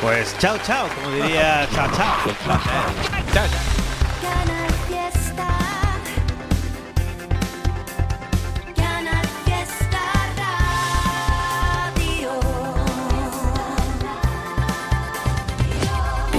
Pues 0.00 0.36
chao, 0.38 0.56
chao, 0.64 0.86
como 0.94 1.14
diría 1.16 1.68
chao, 1.74 1.88
chao. 1.96 2.16
Chao, 3.34 3.46
chao. 3.48 4.59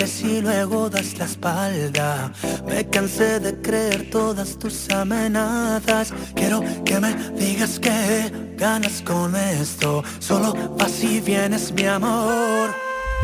que 0.00 0.06
si 0.06 0.40
luego 0.40 0.88
das 0.88 1.18
la 1.18 1.26
espalda. 1.26 2.32
Me 2.66 2.88
cansé 2.88 3.38
de 3.38 3.60
creer 3.60 4.08
todas 4.10 4.58
tus 4.58 4.88
amenazas. 4.88 6.14
Quiero 6.34 6.62
que 6.86 6.98
me 6.98 7.12
digas 7.36 7.78
que 7.78 8.32
ganas 8.56 9.02
con 9.02 9.36
esto. 9.36 10.02
Solo 10.18 10.54
vas 10.78 11.04
y 11.04 11.20
vienes, 11.20 11.70
mi 11.72 11.84
amor. 11.84 12.70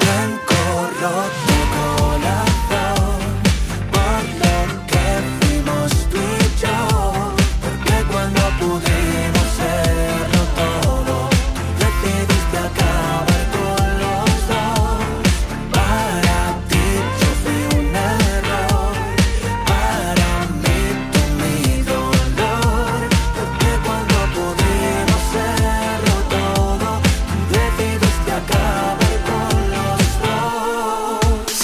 Blanco 0.01 0.59
roto 1.01 1.57
corazón. 1.73 2.46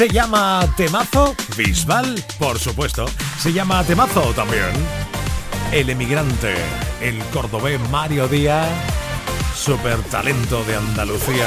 Se 0.02 0.08
llama 0.08 0.68
Temazo 0.76 1.36
Bisbal, 1.56 2.24
por 2.36 2.58
supuesto. 2.58 3.06
Se 3.38 3.52
llama 3.52 3.84
Temazo 3.84 4.34
también. 4.34 4.72
El 5.70 5.90
emigrante, 5.90 6.56
el 7.00 7.20
cordobés 7.26 7.78
Mario 7.88 8.26
Díaz, 8.26 8.68
super 9.54 10.02
talento 10.02 10.64
de 10.64 10.74
Andalucía. 10.74 11.46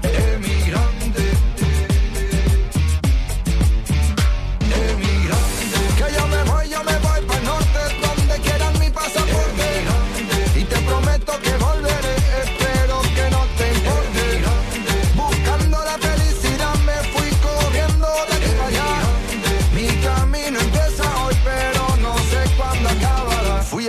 Emigrante, 0.00 0.91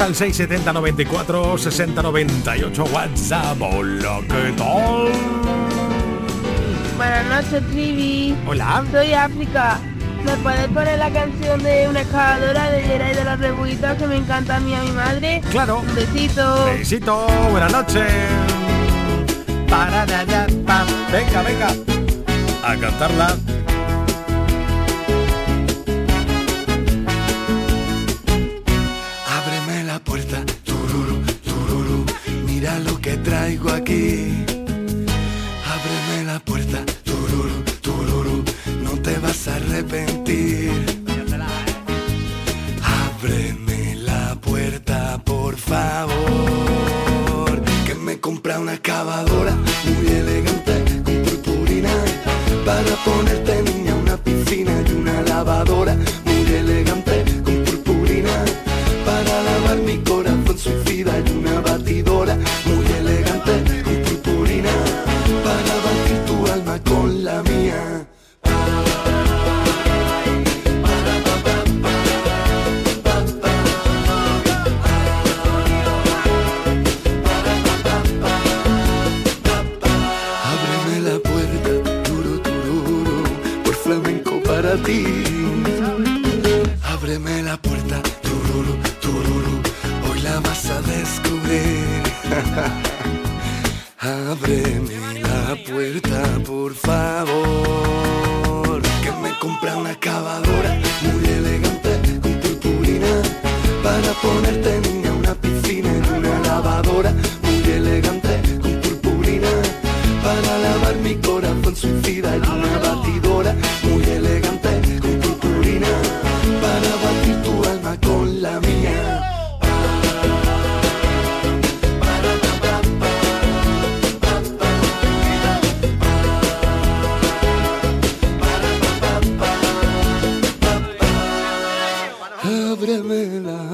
al 0.00 0.14
670 0.14 0.72
94 0.72 1.58
60 1.58 2.02
98 2.02 2.84
WhatsApp. 2.92 3.60
Hola, 3.60 4.20
¿qué 4.28 4.52
tal? 4.56 5.08
Buenas 6.96 7.26
noches, 7.26 7.70
Trivi. 7.70 8.34
Hola. 8.46 8.84
Soy 8.90 9.12
África. 9.12 9.78
¿Me 10.24 10.32
puedes 10.36 10.68
poner 10.68 10.98
la 10.98 11.10
canción 11.10 11.62
de 11.62 11.88
una 11.88 12.00
excavadora 12.00 12.70
de 12.70 12.82
Geray 12.82 13.14
de 13.14 13.24
los 13.24 13.38
Rebuitos 13.38 13.98
que 13.98 14.06
me 14.06 14.16
encanta 14.16 14.56
a 14.56 14.60
mí 14.60 14.70
y 14.70 14.74
a 14.74 14.82
mi 14.82 14.92
madre? 14.92 15.42
Claro. 15.50 15.80
Un 15.80 15.94
besito. 15.94 16.64
Besito, 16.66 17.26
buenas 17.50 17.72
noches. 17.72 18.12
Venga, 21.12 21.42
venga. 21.42 21.68
A 22.64 22.76
cantarla. 22.76 23.36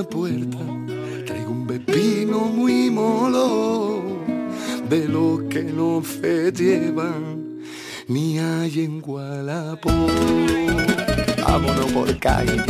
Puerta, 0.03 0.59
traigo 1.27 1.51
un 1.51 1.67
pepino 1.67 2.41
muy 2.41 2.91
molo, 2.91 4.03
de 4.89 5.09
lo 5.09 5.49
que 5.49 5.63
no 5.63 6.03
se 6.05 6.53
llevan 6.53 7.39
ni 8.09 8.39
hay 8.39 8.85
en 8.85 9.01
Gualapo. 9.01 9.91
Vámonos 11.43 11.93
por 11.93 12.19
calle, 12.19 12.63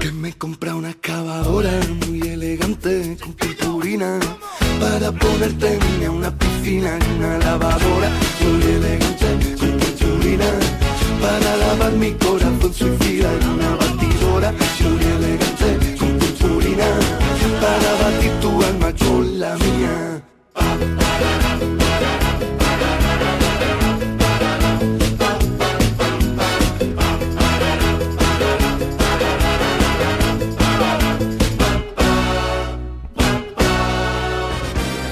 que 0.00 0.10
me 0.12 0.32
compra 0.32 0.74
una 0.74 0.90
excavadora 0.90 1.72
muy 2.06 2.20
elegante 2.22 3.16
con 3.20 3.32
purpurina 3.34 4.18
para 4.80 5.12
ponerte 5.12 5.78
en 6.00 6.10
una 6.10 6.36
piscina 6.36 6.96
en 6.96 7.18
una 7.18 7.38
lavadora 7.38 8.10
muy 8.40 8.62
elegante 8.62 9.56
con 9.58 9.70
purpurina 9.78 10.50
para 11.20 11.56
lavar 11.56 11.92
mi 11.92 12.12
corazón 12.12 12.72
suicida 12.72 13.32
en 13.32 13.48
una 13.48 13.76
batidora 13.76 14.52
muy 14.80 15.02
elegante 15.16 15.96
con 15.98 16.11
con 19.04 19.38
la 19.38 19.54
mía. 19.56 20.22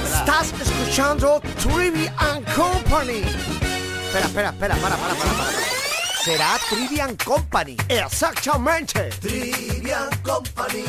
Estás 0.04 0.52
escuchando 0.60 1.40
Trivia 1.62 2.14
and 2.18 2.44
Company. 2.54 3.22
Espera, 4.06 4.26
espera, 4.26 4.50
espera, 4.50 4.76
para, 4.76 4.96
para, 4.96 5.14
para, 5.14 5.32
para. 5.32 5.80
Será 6.24 6.58
Trivian 6.68 7.16
Company. 7.16 7.76
Exactamente. 7.88 9.08
Trivian 9.20 10.10
Company. 10.22 10.84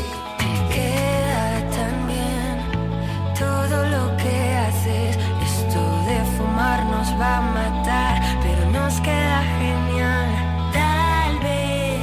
Va 7.19 7.37
a 7.37 7.41
matar, 7.41 8.21
pero 8.43 8.61
nos 8.71 8.99
queda 9.01 9.43
genial. 9.59 10.29
Tal 10.73 11.39
vez 11.39 11.99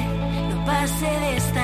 no 0.51 0.65
pase 0.65 1.07
de 1.07 1.37
esta 1.37 1.58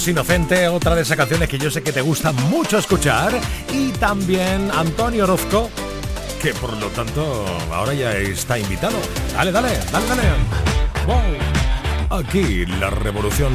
Santos 0.00 0.08
Inocentes, 0.08 0.68
otra 0.70 0.94
de 0.94 1.02
esas 1.02 1.14
canciones 1.14 1.46
que 1.46 1.58
yo 1.58 1.70
sé 1.70 1.82
que 1.82 1.92
te 1.92 2.00
gusta 2.00 2.32
mucho 2.32 2.78
escuchar. 2.78 3.38
Y 3.70 3.90
también 3.92 4.70
Antonio 4.70 5.24
Orozco, 5.24 5.68
que 6.40 6.54
por 6.54 6.74
lo 6.78 6.86
tanto 6.88 7.44
ahora 7.70 7.92
ya 7.92 8.12
está 8.12 8.58
invitado. 8.58 8.96
Dale, 9.34 9.52
dale, 9.52 9.78
dale, 9.92 10.06
dale. 10.06 10.22
Aquí 12.08 12.64
la 12.64 12.88
revolución. 12.88 13.52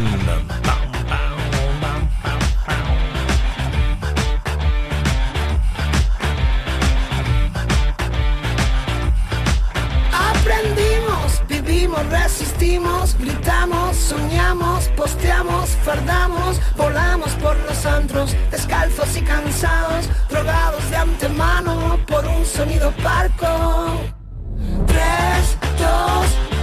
Aprendimos, 10.13 11.41
vivimos, 11.47 12.05
resistimos, 12.05 13.15
gritamos, 13.17 13.44
soñamos, 14.05 14.87
posteamos, 14.89 15.69
fardamos, 15.83 16.61
volamos 16.77 17.31
por 17.41 17.57
los 17.67 17.85
antros, 17.87 18.35
descalzos 18.51 19.17
y 19.17 19.21
cansados, 19.21 20.07
drogados 20.29 20.87
de 20.91 20.97
antemano 20.97 21.99
por 22.05 22.23
un 22.27 22.45
sonido 22.45 22.91
parco. 23.03 24.01
3, 24.85 25.57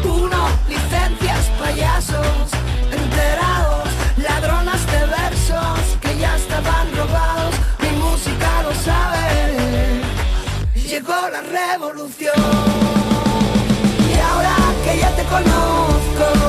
2, 0.05 0.23
1, 0.23 0.49
licencias 0.69 1.51
payasos, 1.59 2.49
enterados, 2.93 3.89
ladronas 4.19 4.87
de 4.87 5.07
versos 5.07 5.99
que 6.01 6.17
ya 6.19 6.37
estaban 6.37 6.95
robados, 6.97 7.55
mi 7.81 7.91
música 7.99 8.63
lo 8.63 8.75
sabe, 8.75 10.01
llegó 10.75 11.29
la 11.33 11.43
revolución. 11.43 12.35
Y 14.09 14.21
ahora 14.21 14.57
que 14.85 14.99
ya 14.99 15.11
te 15.17 15.25
conozco, 15.25 16.42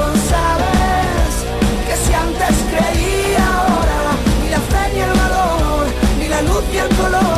el 6.83 6.95
color. 6.97 7.32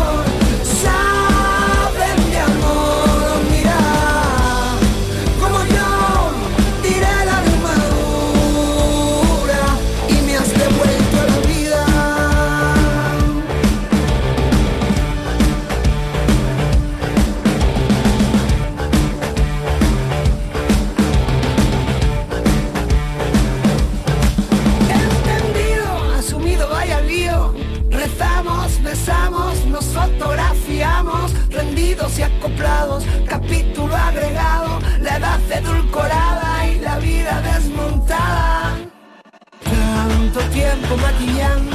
tiempo 40.55 40.95
maquillando. 40.95 41.74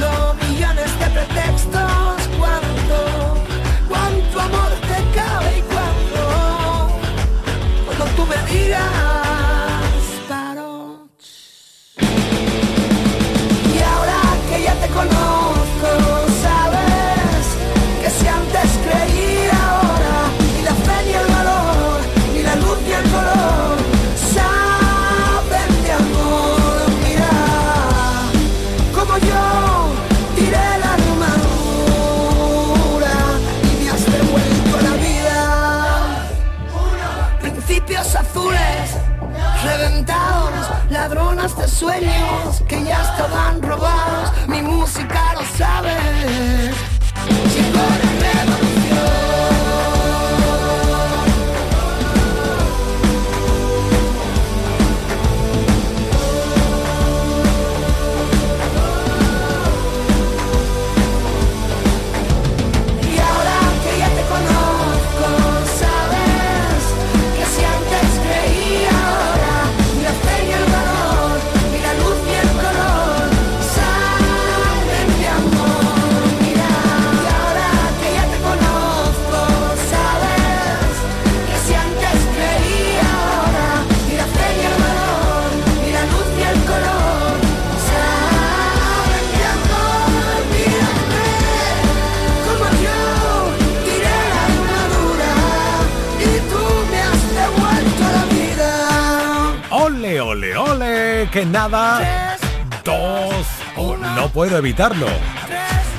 puedo 104.51 104.59
evitarlo. 104.65 105.07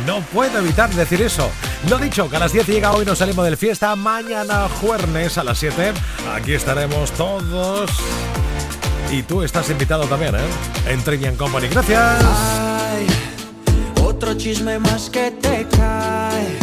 No 0.07 0.21
puedo 0.21 0.59
evitar 0.59 0.91
decir 0.91 1.23
eso. 1.23 1.51
Lo 1.89 1.97
dicho, 1.97 2.29
que 2.29 2.37
a 2.37 2.39
las 2.39 2.53
10 2.53 2.67
llega 2.67 2.93
hoy, 2.93 3.07
nos 3.07 3.17
salimos 3.17 3.47
del 3.47 3.57
fiesta. 3.57 3.97
Mañana 3.97 4.69
jueves 4.69 5.39
a 5.39 5.45
las 5.45 5.57
7. 5.57 5.95
Aquí 6.35 6.53
estaremos 6.53 7.11
todos. 7.13 7.91
Y 9.11 9.23
tú 9.23 9.43
estás 9.43 9.71
invitado 9.71 10.05
también, 10.05 10.35
¿eh? 10.35 10.41
En 10.87 11.03
Trivian 11.03 11.35
Company. 11.37 11.69
Gracias. 11.69 12.23
Otro 14.03 14.35
chisme 14.35 14.79
más 14.79 15.09
que 15.09 15.31
te 15.31 15.67
cae. 15.75 16.59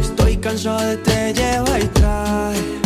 Estoy 0.00 0.38
cansado 0.38 0.80
de 0.80 0.96
te 0.96 1.32
lleva 1.34 1.78
y 1.78 1.86
trae 1.86 2.81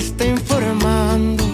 está 0.00 0.24
informando, 0.24 1.44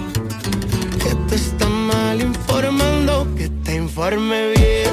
que 1.03 1.15
te 1.29 1.35
está 1.35 1.69
mal 1.69 2.21
informando, 2.21 3.27
que 3.37 3.49
te 3.49 3.75
informe 3.75 4.53
bien. 4.53 4.93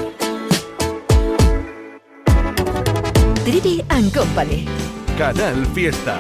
Trivi 3.45 3.83
and 3.89 4.11
Company. 4.11 4.65
Canal 5.17 5.65
Fiesta. 5.67 6.19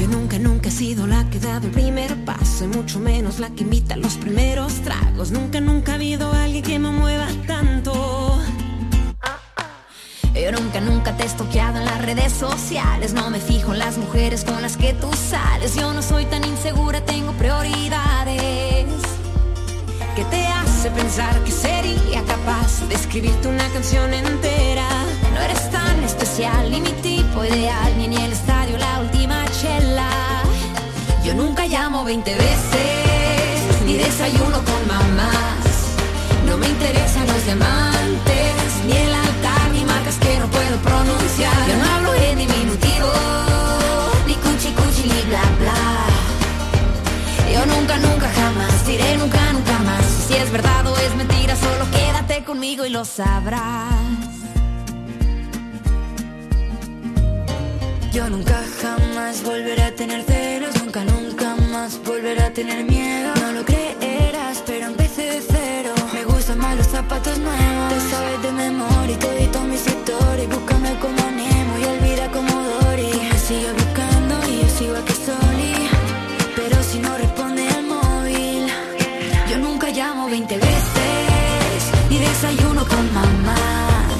Yo 0.00 0.08
nunca, 0.08 0.38
nunca 0.38 0.68
he 0.68 0.72
sido 0.72 1.06
la 1.06 1.28
que 1.30 1.38
daba 1.38 1.64
el 1.64 1.70
primer 1.70 2.24
paso 2.24 2.64
y 2.64 2.68
mucho 2.68 2.98
menos 2.98 3.38
la 3.38 3.50
que 3.50 3.62
invita 3.62 3.94
a 3.94 3.98
los 3.98 4.14
primeros 4.16 4.74
tragos. 4.82 5.30
Nunca, 5.30 5.60
nunca 5.60 5.92
ha 5.92 5.94
habido 5.94 6.32
alguien 6.32 6.64
que 6.64 6.78
me 6.80 6.90
mueva 6.90 7.28
tanto. 7.46 8.40
Yo 10.42 10.52
nunca, 10.52 10.80
nunca 10.80 11.16
te 11.16 11.24
he 11.24 11.26
estoqueado 11.26 11.78
en 11.78 11.84
las 11.84 12.00
redes 12.00 12.32
sociales. 12.32 13.12
No 13.12 13.28
me 13.28 13.40
fijo 13.40 13.72
en 13.72 13.80
las 13.80 13.98
mujeres 13.98 14.44
con 14.44 14.62
las 14.62 14.76
que 14.76 14.94
tú 14.94 15.10
sales. 15.12 15.74
Yo 15.74 15.92
no 15.92 16.00
soy 16.00 16.26
tan 16.26 16.44
insegura, 16.44 17.00
tengo 17.00 17.32
prioridades. 17.32 18.86
¿Qué 20.14 20.24
te 20.30 20.46
hace 20.46 20.90
pensar 20.90 21.42
que 21.44 21.50
sería 21.50 22.22
capaz 22.24 22.88
de 22.88 22.94
escribirte 22.94 23.48
una 23.48 23.68
canción 23.68 24.14
entera? 24.14 24.88
No 25.34 25.40
eres 25.40 25.70
tan 25.70 26.02
especial, 26.04 26.70
ni 26.70 26.80
mi 26.80 26.92
tipo 27.02 27.44
ideal, 27.44 27.98
ni 27.98 28.04
en 28.04 28.12
el 28.14 28.32
estadio 28.32 28.78
la 28.78 29.00
última 29.00 29.44
chela. 29.60 30.08
Yo 31.24 31.34
nunca 31.34 31.66
llamo 31.66 32.04
20 32.04 32.34
veces, 32.34 33.82
ni 33.84 33.96
desayuno 33.96 34.58
con 34.64 34.86
mamás. 34.86 35.98
No 36.46 36.56
me 36.56 36.68
interesan 36.68 37.26
los 37.26 37.44
diamantes, 37.44 38.54
ni 38.86 38.96
el 38.96 39.14
marcas 40.08 40.18
que 40.18 40.38
no 40.38 40.46
puedo 40.48 40.76
pronunciar. 40.78 41.68
Yo 41.68 41.76
no 41.76 41.84
hablo 41.94 42.14
en 42.14 42.38
diminutivo, 42.38 43.10
ni 44.26 44.34
cuchi 44.34 44.72
cuchi, 44.72 45.02
ni 45.02 45.22
bla 45.28 45.42
bla. 45.60 45.80
Yo 47.52 47.66
nunca, 47.66 47.96
nunca, 47.98 48.28
jamás 48.30 48.86
diré 48.86 49.16
nunca, 49.16 49.52
nunca 49.52 49.78
más. 49.80 50.04
Si 50.26 50.34
es 50.34 50.50
verdad 50.50 50.86
o 50.86 50.96
es 50.96 51.14
mentira, 51.16 51.56
solo 51.56 51.90
quédate 51.90 52.44
conmigo 52.44 52.84
y 52.86 52.90
lo 52.90 53.04
sabrás. 53.04 53.94
Yo 58.12 58.28
nunca 58.30 58.60
jamás 58.82 59.42
volveré 59.44 59.82
a 59.82 59.94
tener 59.94 60.22
celos, 60.24 60.74
nunca, 60.82 61.04
nunca 61.04 61.56
más 61.70 62.00
volveré 62.04 62.42
a 62.42 62.52
tener 62.52 62.84
miedo. 62.84 63.32
No 63.42 63.52
lo 63.52 63.64
creerás, 63.64 64.62
pero 64.66 64.86
empecé 64.86 65.22
de 65.22 65.40
cero. 65.40 65.67
Más 66.56 66.78
los 66.78 66.86
zapatos 66.86 67.36
nuevos. 67.38 67.88
Te 67.92 68.00
sabes 68.10 68.42
de 68.42 68.52
memoria 68.52 69.14
y 69.14 69.16
te 69.16 69.36
edito 69.36 69.60
mis 69.64 69.86
historias. 69.86 70.48
Búscame 70.48 70.98
como 70.98 71.30
Nemo 71.30 71.78
y 71.78 71.84
olvida 71.84 72.30
como 72.30 72.50
Dory. 72.50 73.12
Me 73.30 73.38
sigo 73.38 73.70
buscando 73.74 74.34
y 74.48 74.62
yo 74.62 74.68
sigo 74.78 74.96
aquí 74.96 75.12
soli. 75.12 75.90
Pero 76.56 76.82
si 76.82 77.00
no 77.00 77.14
responde 77.18 77.68
al 77.68 77.84
móvil, 77.84 78.66
yo 79.50 79.58
nunca 79.58 79.90
llamo 79.90 80.30
20 80.30 80.56
veces. 80.56 81.80
Ni 82.08 82.18
desayuno 82.18 82.82
con 82.86 83.12
mamás. 83.12 84.18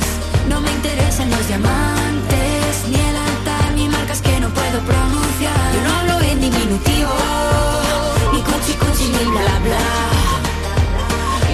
No 0.50 0.60
me 0.60 0.70
interesan 0.70 1.30
los 1.30 1.48
diamantes, 1.48 2.84
ni 2.90 2.96
el 2.96 3.16
altar, 3.16 3.72
ni 3.74 3.88
marcas 3.88 4.20
que 4.20 4.38
no 4.38 4.50
puedo 4.50 4.80
pronunciar. 4.80 5.74
Yo 5.74 5.80
no 5.80 5.90
hablo 5.96 6.20
en 6.30 6.40
diminutivo, 6.42 7.14
ni 8.34 8.40
cuchi 8.42 8.74
cuchi, 8.74 9.04
ni 9.16 9.30
bla 9.30 9.40
bla 9.40 9.58
bla. 9.64 10.17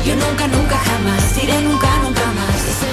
Yo 0.05 0.14
nunca, 0.16 0.46
nunca, 0.48 0.76
jamás 0.76 1.34
diré 1.34 1.62
nunca, 1.62 2.03